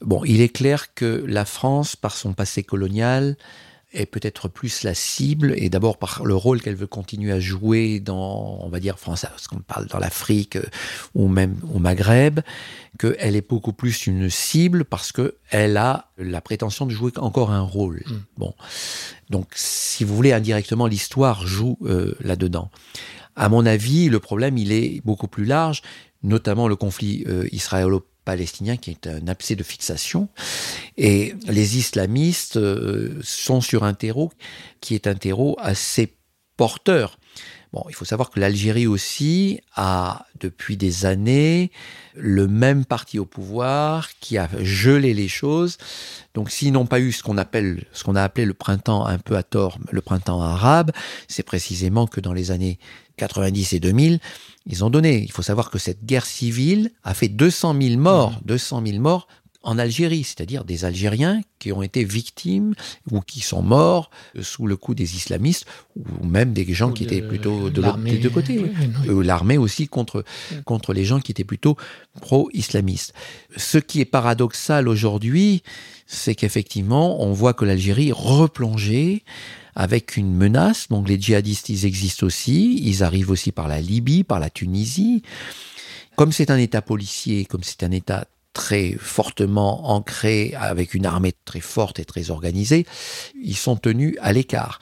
Bon, 0.00 0.24
il 0.24 0.40
est 0.40 0.48
clair 0.48 0.94
que 0.94 1.24
la 1.26 1.44
France, 1.44 1.96
par 1.96 2.16
son 2.16 2.32
passé 2.32 2.62
colonial, 2.62 3.36
est 3.94 4.06
peut-être 4.06 4.48
plus 4.48 4.82
la 4.82 4.94
cible, 4.94 5.54
et 5.56 5.70
d'abord 5.70 5.98
par 5.98 6.24
le 6.24 6.34
rôle 6.34 6.60
qu'elle 6.60 6.74
veut 6.74 6.86
continuer 6.86 7.32
à 7.32 7.40
jouer 7.40 8.00
dans, 8.00 8.58
on 8.60 8.68
va 8.68 8.80
dire, 8.80 8.98
France, 8.98 9.22
parce 9.22 9.48
qu'on 9.48 9.60
parle 9.60 9.86
dans 9.86 9.98
l'Afrique 9.98 10.56
euh, 10.56 10.64
ou 11.14 11.28
même 11.28 11.56
au 11.72 11.78
Maghreb, 11.78 12.40
qu'elle 12.98 13.36
est 13.36 13.48
beaucoup 13.48 13.72
plus 13.72 14.06
une 14.06 14.28
cible 14.30 14.84
parce 14.84 15.12
que 15.12 15.36
elle 15.50 15.76
a 15.76 16.10
la 16.18 16.40
prétention 16.40 16.86
de 16.86 16.90
jouer 16.90 17.12
encore 17.16 17.50
un 17.50 17.60
rôle. 17.60 18.02
Mm. 18.06 18.12
Bon, 18.36 18.54
donc 19.30 19.52
si 19.54 20.04
vous 20.04 20.14
voulez 20.14 20.32
indirectement, 20.32 20.86
l'histoire 20.86 21.46
joue 21.46 21.78
euh, 21.84 22.14
là-dedans. 22.20 22.70
À 23.36 23.48
mon 23.48 23.66
avis, 23.66 24.08
le 24.08 24.20
problème 24.20 24.58
il 24.58 24.72
est 24.72 25.00
beaucoup 25.04 25.28
plus 25.28 25.44
large, 25.44 25.82
notamment 26.22 26.68
le 26.68 26.76
conflit 26.76 27.24
euh, 27.28 27.46
israélo 27.52 28.06
palestinien 28.24 28.76
qui 28.76 28.90
est 28.90 29.06
un 29.06 29.28
abcès 29.28 29.56
de 29.56 29.62
fixation. 29.62 30.28
Et 30.96 31.34
les 31.46 31.78
islamistes 31.78 32.56
euh, 32.56 33.18
sont 33.22 33.60
sur 33.60 33.84
un 33.84 33.94
terreau 33.94 34.32
qui 34.80 34.94
est 34.94 35.06
un 35.06 35.14
terreau 35.14 35.56
assez 35.60 36.14
porteur. 36.56 37.18
Bon, 37.74 37.84
il 37.88 37.94
faut 37.96 38.04
savoir 38.04 38.30
que 38.30 38.38
l'Algérie 38.38 38.86
aussi 38.86 39.58
a, 39.74 40.26
depuis 40.38 40.76
des 40.76 41.06
années, 41.06 41.72
le 42.14 42.46
même 42.46 42.84
parti 42.84 43.18
au 43.18 43.24
pouvoir 43.24 44.10
qui 44.20 44.38
a 44.38 44.48
gelé 44.60 45.12
les 45.12 45.26
choses. 45.26 45.76
Donc, 46.34 46.52
s'ils 46.52 46.70
n'ont 46.70 46.86
pas 46.86 47.00
eu 47.00 47.10
ce 47.10 47.24
qu'on 47.24 47.36
appelle, 47.36 47.84
ce 47.92 48.04
qu'on 48.04 48.14
a 48.14 48.22
appelé 48.22 48.46
le 48.46 48.54
printemps 48.54 49.04
un 49.06 49.18
peu 49.18 49.36
à 49.36 49.42
tort, 49.42 49.78
le 49.90 50.00
printemps 50.02 50.40
arabe, 50.40 50.92
c'est 51.26 51.42
précisément 51.42 52.06
que 52.06 52.20
dans 52.20 52.32
les 52.32 52.52
années 52.52 52.78
90 53.16 53.72
et 53.72 53.80
2000, 53.80 54.20
ils 54.66 54.84
ont 54.84 54.90
donné. 54.90 55.22
Il 55.22 55.32
faut 55.32 55.42
savoir 55.42 55.70
que 55.70 55.78
cette 55.78 56.04
guerre 56.04 56.26
civile 56.26 56.90
a 57.02 57.14
fait 57.14 57.28
200 57.28 57.76
000 57.80 58.00
morts, 58.00 58.40
200 58.44 58.80
mmh. 58.80 58.86
000 58.86 58.98
morts 59.00 59.28
en 59.62 59.78
Algérie, 59.78 60.24
c'est-à-dire 60.24 60.64
des 60.64 60.84
Algériens 60.84 61.40
qui 61.58 61.72
ont 61.72 61.82
été 61.82 62.04
victimes 62.04 62.74
ou 63.10 63.20
qui 63.20 63.40
sont 63.40 63.62
morts 63.62 64.10
sous 64.42 64.66
le 64.66 64.76
coup 64.76 64.94
des 64.94 65.16
islamistes 65.16 65.64
ou 65.96 66.26
même 66.26 66.52
des 66.52 66.70
gens 66.74 66.92
qui 66.92 67.04
étaient 67.04 67.22
plutôt 67.22 67.70
de 67.70 67.80
l'autre 67.80 68.28
côté. 68.28 68.62
Euh, 69.08 69.22
l'armée 69.22 69.56
aussi 69.56 69.88
contre, 69.88 70.22
mmh. 70.52 70.62
contre 70.64 70.92
les 70.92 71.04
gens 71.04 71.18
qui 71.18 71.32
étaient 71.32 71.44
plutôt 71.44 71.76
pro-islamistes. 72.20 73.14
Ce 73.56 73.78
qui 73.78 74.00
est 74.00 74.04
paradoxal 74.04 74.86
aujourd'hui, 74.86 75.62
c'est 76.06 76.34
qu'effectivement, 76.34 77.22
on 77.22 77.32
voit 77.32 77.54
que 77.54 77.64
l'Algérie 77.64 78.12
replongée 78.12 79.24
avec 79.74 80.16
une 80.16 80.34
menace. 80.34 80.88
Donc 80.88 81.08
les 81.08 81.20
djihadistes, 81.20 81.68
ils 81.68 81.86
existent 81.86 82.26
aussi. 82.26 82.80
Ils 82.82 83.02
arrivent 83.02 83.30
aussi 83.30 83.52
par 83.52 83.68
la 83.68 83.80
Libye, 83.80 84.24
par 84.24 84.40
la 84.40 84.50
Tunisie. 84.50 85.22
Comme 86.16 86.32
c'est 86.32 86.50
un 86.50 86.58
État 86.58 86.82
policier, 86.82 87.44
comme 87.44 87.62
c'est 87.62 87.82
un 87.82 87.90
État 87.90 88.26
très 88.54 88.92
fortement 88.98 89.90
ancré, 89.90 90.54
avec 90.56 90.94
une 90.94 91.06
armée 91.06 91.34
très 91.44 91.60
forte 91.60 91.98
et 91.98 92.04
très 92.04 92.30
organisée, 92.30 92.86
ils 93.42 93.56
sont 93.56 93.76
tenus 93.76 94.16
à 94.20 94.32
l'écart. 94.32 94.78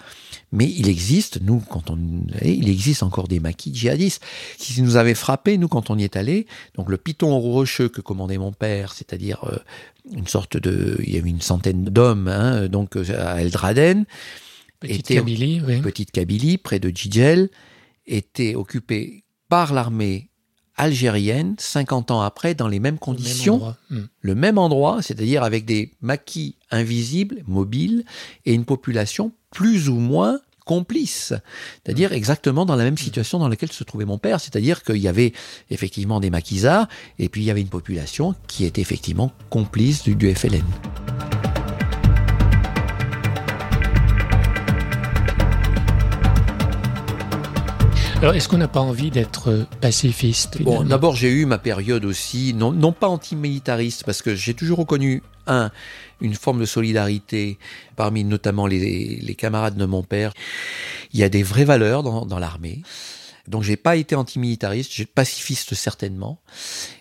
Mais 0.53 0.71
il 0.71 0.89
existe, 0.89 1.41
nous, 1.41 1.61
quand 1.61 1.89
on, 1.89 1.99
il 2.43 2.69
existe 2.69 3.03
encore 3.03 3.27
des 3.27 3.41
maquis 3.41 3.75
djihadistes 3.75 4.23
qui 4.59 4.83
nous 4.83 4.97
avaient 4.97 5.15
frappé, 5.15 5.57
nous, 5.57 5.69
quand 5.69 5.89
on 5.89 5.99
y 5.99 6.05
est 6.05 6.17
allé. 6.17 6.47
Donc, 6.75 6.91
le 6.91 6.99
piton 6.99 7.39
rocheux 7.39 7.89
que 7.89 8.03
commandait 8.03 8.37
mon 8.37 8.53
père, 8.53 8.93
c'est-à-dire 8.93 9.43
euh, 9.45 9.57
une 10.15 10.27
sorte 10.27 10.59
de, 10.59 10.99
il 11.03 11.15
y 11.15 11.17
avait 11.17 11.31
une 11.31 11.41
centaine 11.41 11.85
d'hommes, 11.85 12.29
hein, 12.29 12.69
donc 12.69 12.97
à 12.97 13.41
Eldraden, 13.41 14.05
Petite 14.83 15.07
Kabylie, 15.07 15.61
oui. 15.67 15.81
Petite 15.81 16.11
Kabylie, 16.11 16.59
près 16.59 16.79
de 16.79 16.91
Djidjel, 16.91 17.51
était 18.07 18.55
occupée 18.55 19.25
par 19.49 19.73
l'armée 19.73 20.31
algérienne 20.77 21.55
50 21.59 22.11
ans 22.11 22.23
après 22.23 22.55
dans 22.55 22.69
les 22.69 22.81
mêmes 22.81 22.99
conditions, 22.99 23.75
le 24.21 24.35
même 24.35 24.59
endroit, 24.59 24.99
hmm. 24.99 25.03
c'est-à-dire 25.03 25.43
avec 25.43 25.65
des 25.65 25.93
maquis 26.01 26.57
invisibles, 26.71 27.43
mobiles, 27.47 28.05
et 28.47 28.55
une 28.55 28.65
population 28.65 29.33
plus 29.51 29.89
ou 29.89 29.95
moins 29.95 30.41
complice, 30.65 31.35
c'est-à-dire 31.85 32.11
hmm. 32.11 32.15
exactement 32.15 32.65
dans 32.65 32.77
la 32.77 32.85
même 32.85 32.95
hmm. 32.95 32.99
situation 32.99 33.39
dans 33.39 33.49
laquelle 33.49 33.73
se 33.73 33.85
trouvait 33.85 34.05
mon 34.05 34.19
père, 34.19 34.41
c'est-à-dire 34.41 34.83
qu'il 34.83 34.99
y 34.99 35.09
avait 35.09 35.33
effectivement 35.71 36.21
des 36.21 36.31
maquisards, 36.31 36.89
et 37.19 37.29
puis 37.29 37.43
il 37.43 37.45
y 37.45 37.51
avait 37.51 37.61
une 37.61 37.69
population 37.69 38.35
qui 38.49 38.65
était 38.65 38.81
effectivement 38.81 39.33
complice 39.51 40.03
du, 40.03 40.15
du 40.15 40.35
FLN. 40.35 40.65
Alors, 48.23 48.37
est-ce 48.37 48.49
qu'on 48.49 48.59
n'a 48.59 48.69
pas 48.69 48.79
envie 48.79 49.11
d'être 49.11 49.49
euh, 49.51 49.65
pacifiste 49.81 50.63
Bon, 50.63 50.85
d'abord, 50.85 51.17
j'ai 51.17 51.29
eu 51.29 51.45
ma 51.45 51.59
période 51.59 52.05
aussi, 52.05 52.55
non, 52.55 52.71
non 52.71 52.93
pas 52.93 53.09
antimilitariste, 53.09 54.05
parce 54.05 54.23
que 54.23 54.37
j'ai 54.37 54.55
toujours 54.55 54.79
reconnu, 54.79 55.25
un, 55.49 55.73
une 56.21 56.35
forme 56.35 56.61
de 56.61 56.65
solidarité 56.65 57.59
parmi 57.97 58.23
notamment 58.23 58.69
les, 58.69 59.17
les, 59.21 59.35
camarades 59.35 59.75
de 59.75 59.85
mon 59.87 60.05
père. 60.05 60.35
Il 61.13 61.19
y 61.19 61.25
a 61.25 61.29
des 61.29 61.43
vraies 61.43 61.65
valeurs 61.65 62.05
dans, 62.05 62.25
dans 62.25 62.39
l'armée. 62.39 62.83
Donc, 63.49 63.65
j'ai 63.65 63.77
pas 63.77 63.97
été 63.97 64.15
antimilitariste, 64.15 64.93
j'ai 64.95 65.05
pacifiste 65.05 65.75
certainement. 65.75 66.39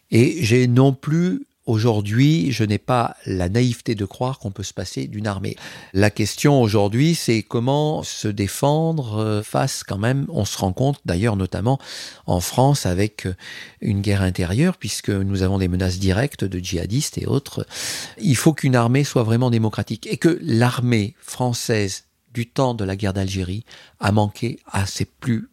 Et 0.10 0.43
j'ai 0.43 0.65
non 0.65 0.91
plus 0.91 1.45
Aujourd'hui, 1.67 2.52
je 2.52 2.63
n'ai 2.63 2.80
pas 2.80 3.15
la 3.28 3.47
naïveté 3.47 3.93
de 3.93 4.06
croire 4.06 4.39
qu'on 4.39 4.50
peut 4.50 4.63
se 4.63 4.74
passer 4.74 5.08
d'une 5.08 5.28
armée. 5.28 5.56
La 5.93 6.10
question 6.10 6.60
aujourd'hui, 6.60 7.13
c'est 7.13 7.43
comment 7.43 8.02
se 8.02 8.28
défendre 8.28 9.19
euh, 9.19 9.43
face 9.43 9.84
quand 9.84 10.00
même, 10.00 10.26
on 10.30 10.43
se 10.43 10.58
rend 10.58 10.74
compte 10.74 11.00
d'ailleurs 11.06 11.36
notamment 11.36 11.78
en 12.26 12.39
France 12.39 12.88
avec 12.88 13.28
euh, 13.28 13.36
une 13.80 14.02
guerre 14.02 14.24
intérieure, 14.24 14.78
puisque 14.78 15.12
nous 15.12 15.43
avons 15.43 15.60
des 15.60 15.67
menaces 15.67 16.00
directes 16.00 16.43
de 16.43 16.58
djihadistes 16.58 17.19
et 17.19 17.28
autres. 17.28 17.67
Il 18.19 18.36
faut 18.36 18.54
qu'une 18.54 18.76
armée 18.76 19.04
soit 19.04 19.24
vraiment 19.24 19.52
démocratique 19.52 20.08
et 20.08 20.17
que 20.17 20.39
l'armée 20.41 21.13
française 21.21 22.06
du 22.33 22.47
temps 22.47 22.73
de 22.73 22.83
la 22.83 22.95
guerre 22.95 23.13
d'Algérie 23.13 23.65
a 23.99 24.11
manqué 24.11 24.59
à 24.65 24.85
ses 24.85 25.05
plus 25.05 25.49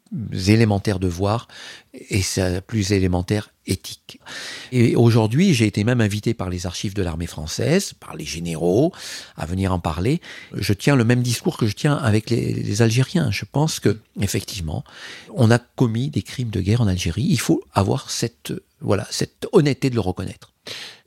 élémentaires 0.47 0.99
devoirs 0.99 1.49
et 1.93 2.23
sa 2.23 2.61
plus 2.61 2.93
élémentaire 2.93 3.51
éthique. 3.67 4.21
Et 4.73 4.97
aujourd'hui, 4.97 5.55
j'ai 5.55 5.67
été 5.67 5.85
même 5.85 6.01
invité 6.01 6.35
par 6.35 6.49
les 6.49 6.67
archives 6.67 6.95
de 6.95 7.03
l'armée 7.03 7.27
française, 7.27 7.93
par 7.93 8.17
les 8.17 8.25
généraux, 8.25 8.93
à 9.37 9.45
venir 9.45 9.73
en 9.73 9.79
parler. 9.79 10.21
Je 10.55 10.73
tiens 10.73 10.97
le 10.97 11.05
même 11.05 11.23
discours 11.23 11.57
que 11.57 11.67
je 11.67 11.75
tiens 11.75 11.95
avec 11.95 12.31
les, 12.31 12.55
les 12.55 12.83
Algériens. 12.83 13.31
Je 13.31 13.45
pense 13.51 13.81
que, 13.81 13.99
effectivement, 14.21 14.85
on 15.35 15.51
a 15.51 15.59
commis 15.59 16.09
des 16.11 16.23
crimes 16.23 16.51
de 16.51 16.61
guerre 16.61 16.81
en 16.81 16.87
Algérie. 16.87 17.27
Il 17.29 17.41
faut 17.41 17.63
avoir 17.75 18.11
cette, 18.11 18.53
voilà, 18.81 19.07
cette 19.11 19.47
honnêteté 19.53 19.91
de 19.91 19.95
le 19.95 20.01
reconnaître. 20.01 20.53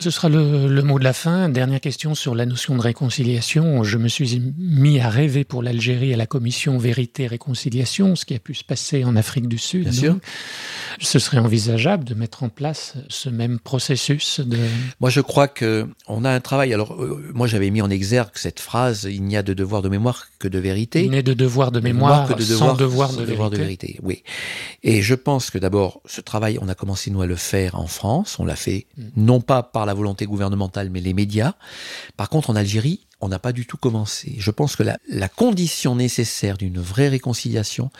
Ce 0.02 0.10
sera 0.10 0.30
le, 0.30 0.82
mot 0.82 0.97
de 0.97 1.04
la 1.04 1.13
fin. 1.13 1.47
Dernière 1.47 1.80
question 1.80 2.15
sur 2.15 2.34
la 2.34 2.47
notion 2.47 2.76
de 2.76 2.82
réconciliation. 2.82 3.84
Je 3.84 4.00
me 4.00 4.08
suis 4.08 4.41
mis 4.58 5.00
à 5.00 5.10
rêver 5.10 5.43
pour 5.43 5.62
l'Algérie 5.62 6.12
à 6.12 6.17
la 6.17 6.26
commission 6.26 6.80
Vérité-Réconciliation, 6.80 8.15
ce 8.15 8.26
qui 8.26 8.34
a 8.34 8.39
pu 8.39 8.56
se 8.56 8.63
passer 8.63 9.04
en 9.04 9.15
Afrique 9.15 9.47
du 9.47 9.60
Sud. 9.60 9.84
Bien 9.84 9.91
sûr. 9.91 10.17
Ce 11.00 11.19
serait 11.19 11.38
envisageable 11.38 12.04
de 12.04 12.15
mettre 12.15 12.41
en 12.41 12.50
place 12.50 12.95
ce 13.10 13.30
même 13.30 13.60
processus 13.60 14.39
de... 14.39 14.58
Moi, 15.00 15.12
je 15.12 15.21
crois 15.21 15.47
que 15.47 15.88
on 16.08 16.26
a 16.26 16.32
un 16.32 16.39
travail. 16.39 16.74
Alors, 16.74 16.93
euh, 17.00 17.32
moi, 17.36 17.45
j'avais 17.45 17.69
mis 17.69 17.84
en 17.84 17.89
exergue 17.91 18.32
cette 18.34 18.60
phrase 18.60 19.08
"Il 19.10 19.24
n'y 19.24 19.38
a 19.38 19.43
de 19.43 19.54
devoir 19.54 19.84
de 19.84 19.89
mémoire 19.89 20.30
que 20.39 20.47
de 20.47 20.58
vérité". 20.58 21.04
Il 21.04 21.12
n'est 21.12 21.21
de 21.21 21.34
devoir 21.34 21.71
de 21.71 21.80
mémoire, 21.80 22.28
que 22.28 22.34
de 22.34 22.39
devoir, 22.39 22.71
sans 22.71 22.76
devoir, 22.76 23.13
de, 23.13 23.24
devoir 23.24 23.52
de 23.52 23.58
vérité. 23.58 24.00
Oui. 24.02 24.24
Et 24.82 25.04
je 25.04 25.13
pense 25.13 25.52
que 25.52 25.60
d'abord, 25.60 26.02
ce 26.06 26.21
travail, 26.21 26.58
on 26.60 26.69
a 26.69 26.76
commencé 26.76 27.12
nous 27.12 27.21
à 27.21 27.28
le 27.28 27.36
faire 27.36 27.76
en 27.76 27.88
France. 27.88 28.38
On 28.39 28.45
l'a 28.45 28.56
fait 28.56 28.88
mm. 28.97 29.04
non 29.17 29.41
pas 29.41 29.51
par 29.72 29.86
la 29.86 29.94
volonté 29.94 30.26
gouvernementale, 30.26 30.90
mais 30.90 31.02
les 31.02 31.14
médias. 31.14 31.54
Par 32.18 32.30
contre, 32.30 32.50
en 32.50 32.56
Algérie, 32.56 33.08
on 33.20 33.28
n'a 33.28 33.40
pas 33.40 33.54
du 33.54 33.66
tout 33.66 33.78
commencé. 33.78 34.36
Je 34.38 34.52
pense 34.52 34.76
que 34.76 34.84
la, 34.84 34.98
la 35.08 35.30
condition 35.30 35.96
nécessaire 35.96 36.58
d'une 36.58 36.80
vraie 36.80 37.10
réconciliation, 37.10 37.92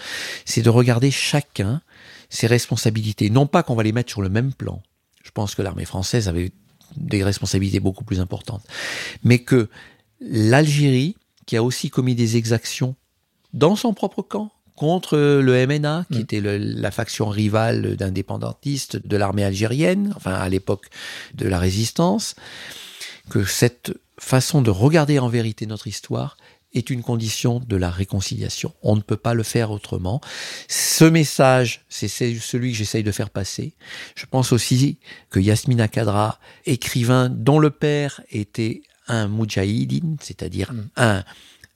c'est 0.46 0.62
de 0.62 0.70
regarder 0.70 1.12
chacun 1.12 1.82
ses 2.30 2.48
responsabilités. 2.48 3.30
Non 3.30 3.46
pas 3.46 3.64
qu'on 3.64 3.76
va 3.76 3.84
les 3.84 3.92
mettre 3.92 4.10
sur 4.10 4.22
le 4.22 4.30
même 4.30 4.54
plan. 4.54 4.82
Je 5.24 5.32
pense 5.32 5.54
que 5.54 5.62
l'armée 5.62 5.86
française 5.86 6.28
avait 6.28 6.52
des 6.96 7.24
responsabilités 7.24 7.80
beaucoup 7.80 8.04
plus 8.04 8.20
importantes. 8.20 8.66
Mais 9.24 9.40
que 9.40 9.70
l'Algérie, 10.20 11.16
qui 11.46 11.58
a 11.58 11.64
aussi 11.64 11.90
commis 11.90 12.16
des 12.16 12.38
exactions 12.38 12.96
dans 13.54 13.76
son 13.76 13.94
propre 13.94 14.22
camp, 14.22 14.52
contre 14.82 15.16
le 15.16 15.68
MNA, 15.68 16.06
qui 16.12 16.18
mm. 16.18 16.22
était 16.22 16.42
la 16.42 16.90
faction 16.90 17.30
rivale 17.30 17.96
d'indépendantistes 17.98 18.98
de 19.06 19.16
l'armée 19.16 19.44
algérienne, 19.44 20.12
enfin 20.16 20.34
à 20.34 20.50
l'époque 20.50 20.88
de 21.36 21.48
la 21.48 21.60
résistance, 21.60 22.34
que 23.30 23.44
cette 23.44 23.94
façon 24.18 24.64
de 24.64 24.72
regarder 24.72 25.20
en 25.20 25.30
vérité 25.30 25.68
notre 25.68 25.86
histoire 25.86 26.36
est 26.74 26.90
une 26.90 27.04
condition 27.04 27.60
de 27.60 27.76
la 27.76 27.92
réconciliation. 27.92 28.74
On 28.82 28.96
ne 28.96 29.02
peut 29.02 29.18
pas 29.18 29.36
le 29.36 29.44
faire 29.44 29.70
autrement. 29.70 30.20
Ce 30.68 31.06
message, 31.06 31.86
c'est 31.88 32.08
celui 32.08 32.72
que 32.72 32.78
j'essaye 32.80 33.04
de 33.04 33.12
faire 33.12 33.30
passer. 33.30 33.76
Je 34.16 34.26
pense 34.26 34.52
aussi 34.52 34.98
que 35.30 35.40
Yasmina 35.40 35.90
Kadra, 35.90 36.40
écrivain 36.66 37.30
dont 37.30 37.60
le 37.60 37.70
père 37.70 38.22
était 38.32 38.82
un 39.08 39.28
moudjahidine, 39.28 40.18
c'est-à-dire 40.22 40.74
mm. 40.74 40.90
un 40.98 41.24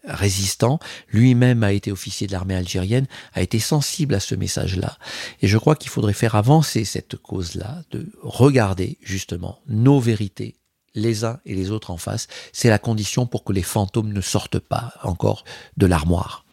résistant, 0.07 0.79
lui-même 1.09 1.63
a 1.63 1.73
été 1.73 1.91
officier 1.91 2.27
de 2.27 2.31
l'armée 2.31 2.55
algérienne, 2.55 3.07
a 3.33 3.41
été 3.41 3.59
sensible 3.59 4.15
à 4.15 4.19
ce 4.19 4.35
message-là. 4.35 4.97
Et 5.41 5.47
je 5.47 5.57
crois 5.57 5.75
qu'il 5.75 5.89
faudrait 5.89 6.13
faire 6.13 6.35
avancer 6.35 6.85
cette 6.85 7.17
cause-là, 7.17 7.83
de 7.91 8.11
regarder 8.21 8.97
justement 9.01 9.59
nos 9.67 9.99
vérités, 9.99 10.55
les 10.93 11.25
uns 11.25 11.39
et 11.45 11.55
les 11.55 11.71
autres 11.71 11.91
en 11.91 11.97
face. 11.97 12.27
C'est 12.53 12.69
la 12.69 12.79
condition 12.79 13.25
pour 13.25 13.43
que 13.43 13.53
les 13.53 13.63
fantômes 13.63 14.13
ne 14.13 14.21
sortent 14.21 14.59
pas 14.59 14.93
encore 15.03 15.43
de 15.77 15.85
l'armoire. 15.85 16.45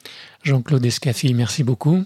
Jean-Claude 0.43 0.85
Escaffi, 0.85 1.35
merci 1.35 1.63
beaucoup. 1.63 2.05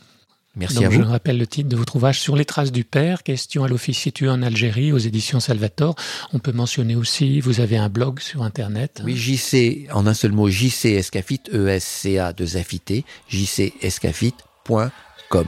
Merci 0.56 0.84
à 0.84 0.88
vous. 0.88 1.02
Je 1.02 1.02
rappelle 1.02 1.38
le 1.38 1.46
titre 1.46 1.68
de 1.68 1.76
votre 1.76 1.96
ouvrage 1.96 2.18
Sur 2.18 2.34
les 2.34 2.46
traces 2.46 2.72
du 2.72 2.84
père, 2.84 3.22
question 3.22 3.62
à 3.64 3.68
l'office 3.68 4.08
tué 4.14 4.28
en 4.28 4.42
Algérie 4.42 4.92
aux 4.92 4.98
éditions 4.98 5.38
Salvatore. 5.38 5.94
On 6.32 6.38
peut 6.38 6.52
mentionner 6.52 6.96
aussi, 6.96 7.40
vous 7.40 7.60
avez 7.60 7.76
un 7.76 7.90
blog 7.90 8.20
sur 8.20 8.42
Internet. 8.42 9.02
Oui, 9.04 9.16
JC, 9.16 9.86
en 9.92 10.06
un 10.06 10.14
seul 10.14 10.32
mot, 10.32 10.48
JC 10.48 10.86
Escafit, 10.86 11.42
E-S-C-A 11.52 12.32
de 12.32 12.46
Zafité, 12.46 13.04
jcescafit.com. 13.28 15.46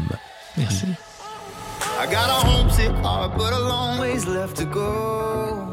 Merci. 0.57 0.85
I 2.01 2.07
got 2.07 2.29
a 2.29 2.47
homesick 2.47 2.90
heart, 3.03 3.37
but 3.37 3.53
a 3.53 3.59
long 3.61 3.99
ways 4.01 4.27
left 4.27 4.57
to 4.57 4.64
go. 4.66 5.64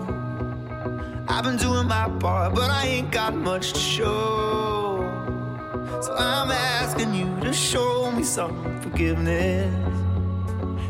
I've 1.28 1.44
been 1.44 1.58
doing 1.58 1.88
my 1.88 2.08
part, 2.20 2.54
but 2.56 2.70
I 2.70 2.86
ain't 2.88 3.12
got 3.12 3.36
much 3.36 3.74
to 3.74 3.80
show. 3.80 4.95
So 6.06 6.14
I'm 6.14 6.52
asking 6.52 7.16
you 7.16 7.40
to 7.40 7.52
show 7.52 8.12
me 8.12 8.22
some 8.22 8.80
forgiveness. 8.82 9.74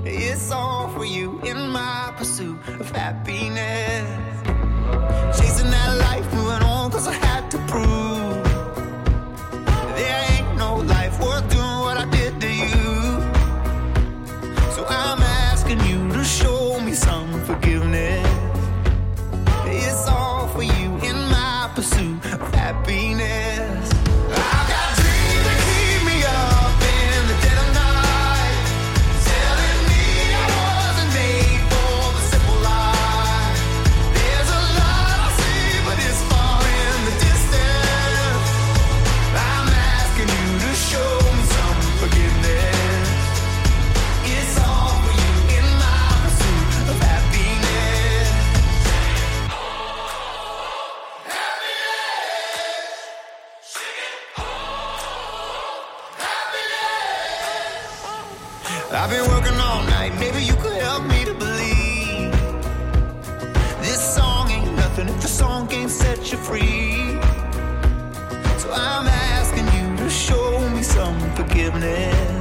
It's 0.03 0.51
all 0.51 0.89
for 0.89 1.05
you 1.05 1.39
in 1.39 1.69
my 1.69 2.13
pursuit 2.17 2.59
of 2.67 2.91
happiness. 2.91 3.44
I've 58.91 59.09
been 59.09 59.27
working 59.29 59.59
all 59.59 59.83
night, 59.83 60.13
maybe 60.19 60.43
you 60.43 60.53
could 60.55 60.81
help 60.81 61.03
me 61.05 61.25
to 61.25 61.33
believe 61.33 62.31
This 63.81 64.15
song 64.15 64.49
ain't 64.51 64.71
nothing 64.75 65.09
if 65.09 65.21
the 65.21 65.27
song 65.27 65.67
can't 65.67 65.89
set 65.89 66.31
you 66.31 66.37
free. 66.37 67.19
So 68.59 68.71
I'm 68.71 69.07
asking 69.07 69.65
you 69.77 69.97
to 69.97 70.09
show 70.09 70.69
me 70.69 70.83
some 70.83 71.19
forgiveness 71.35 72.34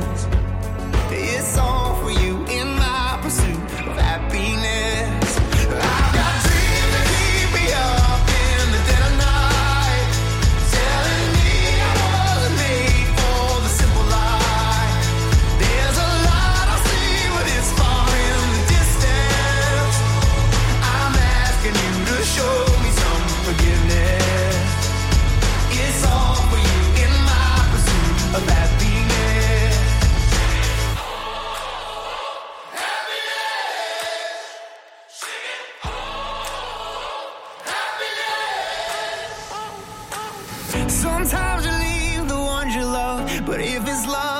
Sometimes 41.26 41.64
you 41.64 41.72
leave 41.72 42.28
the 42.28 42.36
ones 42.36 42.74
you 42.74 42.84
love, 42.84 43.46
but 43.46 43.58
if 43.58 43.88
it's 43.88 44.06
love, 44.06 44.33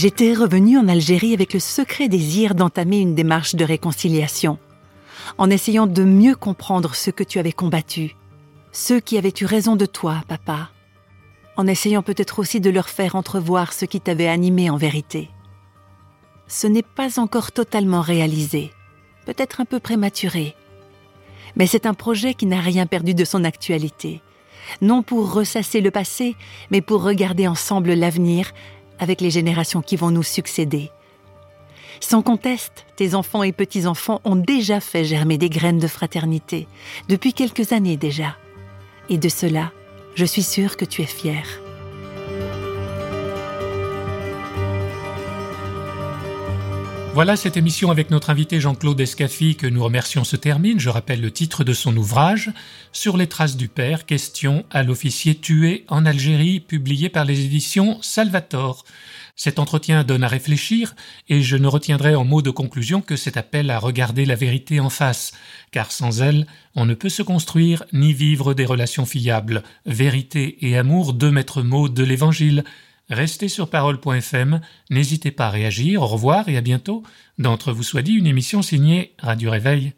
J'étais 0.00 0.32
revenue 0.32 0.78
en 0.78 0.86
Algérie 0.86 1.34
avec 1.34 1.52
le 1.52 1.58
secret 1.58 2.08
désir 2.08 2.54
d'entamer 2.54 3.00
une 3.00 3.16
démarche 3.16 3.56
de 3.56 3.64
réconciliation, 3.64 4.56
en 5.38 5.50
essayant 5.50 5.88
de 5.88 6.04
mieux 6.04 6.36
comprendre 6.36 6.94
ceux 6.94 7.10
que 7.10 7.24
tu 7.24 7.40
avais 7.40 7.50
combattus, 7.50 8.12
ceux 8.70 9.00
qui 9.00 9.18
avaient 9.18 9.34
eu 9.40 9.44
raison 9.44 9.74
de 9.74 9.86
toi, 9.86 10.22
papa, 10.28 10.70
en 11.56 11.66
essayant 11.66 12.04
peut-être 12.04 12.38
aussi 12.38 12.60
de 12.60 12.70
leur 12.70 12.88
faire 12.88 13.16
entrevoir 13.16 13.72
ce 13.72 13.86
qui 13.86 14.00
t'avait 14.00 14.28
animé 14.28 14.70
en 14.70 14.76
vérité. 14.76 15.30
Ce 16.46 16.68
n'est 16.68 16.84
pas 16.84 17.18
encore 17.18 17.50
totalement 17.50 18.00
réalisé, 18.00 18.70
peut-être 19.26 19.60
un 19.60 19.64
peu 19.64 19.80
prématuré, 19.80 20.54
mais 21.56 21.66
c'est 21.66 21.86
un 21.86 21.94
projet 21.94 22.34
qui 22.34 22.46
n'a 22.46 22.60
rien 22.60 22.86
perdu 22.86 23.14
de 23.14 23.24
son 23.24 23.42
actualité, 23.42 24.22
non 24.80 25.02
pour 25.02 25.32
ressasser 25.32 25.80
le 25.80 25.90
passé, 25.90 26.36
mais 26.70 26.82
pour 26.82 27.02
regarder 27.02 27.48
ensemble 27.48 27.94
l'avenir 27.94 28.52
avec 28.98 29.20
les 29.20 29.30
générations 29.30 29.82
qui 29.82 29.96
vont 29.96 30.10
nous 30.10 30.22
succéder. 30.22 30.90
Sans 32.00 32.22
conteste, 32.22 32.86
tes 32.96 33.14
enfants 33.14 33.42
et 33.42 33.52
petits-enfants 33.52 34.20
ont 34.24 34.36
déjà 34.36 34.80
fait 34.80 35.04
germer 35.04 35.38
des 35.38 35.50
graines 35.50 35.80
de 35.80 35.88
fraternité, 35.88 36.68
depuis 37.08 37.32
quelques 37.32 37.72
années 37.72 37.96
déjà. 37.96 38.36
Et 39.08 39.18
de 39.18 39.28
cela, 39.28 39.72
je 40.14 40.24
suis 40.24 40.42
sûre 40.42 40.76
que 40.76 40.84
tu 40.84 41.02
es 41.02 41.06
fier. 41.06 41.44
Voilà, 47.18 47.34
cette 47.34 47.56
émission 47.56 47.90
avec 47.90 48.12
notre 48.12 48.30
invité 48.30 48.60
Jean-Claude 48.60 49.00
Escaffi 49.00 49.56
que 49.56 49.66
nous 49.66 49.82
remercions 49.82 50.22
se 50.22 50.36
termine. 50.36 50.78
Je 50.78 50.88
rappelle 50.88 51.20
le 51.20 51.32
titre 51.32 51.64
de 51.64 51.72
son 51.72 51.96
ouvrage 51.96 52.52
Sur 52.92 53.16
les 53.16 53.26
traces 53.26 53.56
du 53.56 53.66
père, 53.66 54.06
question 54.06 54.64
à 54.70 54.84
l'officier 54.84 55.34
tué 55.34 55.84
en 55.88 56.06
Algérie, 56.06 56.60
publié 56.60 57.08
par 57.08 57.24
les 57.24 57.44
éditions 57.44 57.98
Salvatore. 58.02 58.84
Cet 59.34 59.58
entretien 59.58 60.04
donne 60.04 60.22
à 60.22 60.28
réfléchir 60.28 60.94
et 61.28 61.42
je 61.42 61.56
ne 61.56 61.66
retiendrai 61.66 62.14
en 62.14 62.24
mot 62.24 62.40
de 62.40 62.50
conclusion 62.50 63.00
que 63.00 63.16
cet 63.16 63.36
appel 63.36 63.70
à 63.70 63.80
regarder 63.80 64.24
la 64.24 64.36
vérité 64.36 64.78
en 64.78 64.88
face, 64.88 65.32
car 65.72 65.90
sans 65.90 66.22
elle, 66.22 66.46
on 66.76 66.86
ne 66.86 66.94
peut 66.94 67.08
se 67.08 67.22
construire 67.22 67.82
ni 67.92 68.12
vivre 68.12 68.54
des 68.54 68.64
relations 68.64 69.06
fiables. 69.06 69.64
Vérité 69.86 70.56
et 70.60 70.78
amour, 70.78 71.14
deux 71.14 71.32
maîtres 71.32 71.62
mots 71.62 71.88
de 71.88 72.04
l'Évangile. 72.04 72.62
Restez 73.10 73.48
sur 73.48 73.70
parole.fm, 73.70 74.60
n'hésitez 74.90 75.30
pas 75.30 75.46
à 75.46 75.50
réagir, 75.50 76.02
au 76.02 76.06
revoir 76.06 76.48
et 76.48 76.56
à 76.56 76.60
bientôt. 76.60 77.02
D'entre 77.38 77.72
vous 77.72 77.82
soit 77.82 78.02
dit, 78.02 78.12
une 78.12 78.26
émission 78.26 78.60
signée 78.60 79.14
Radio 79.18 79.50
Réveil. 79.50 79.94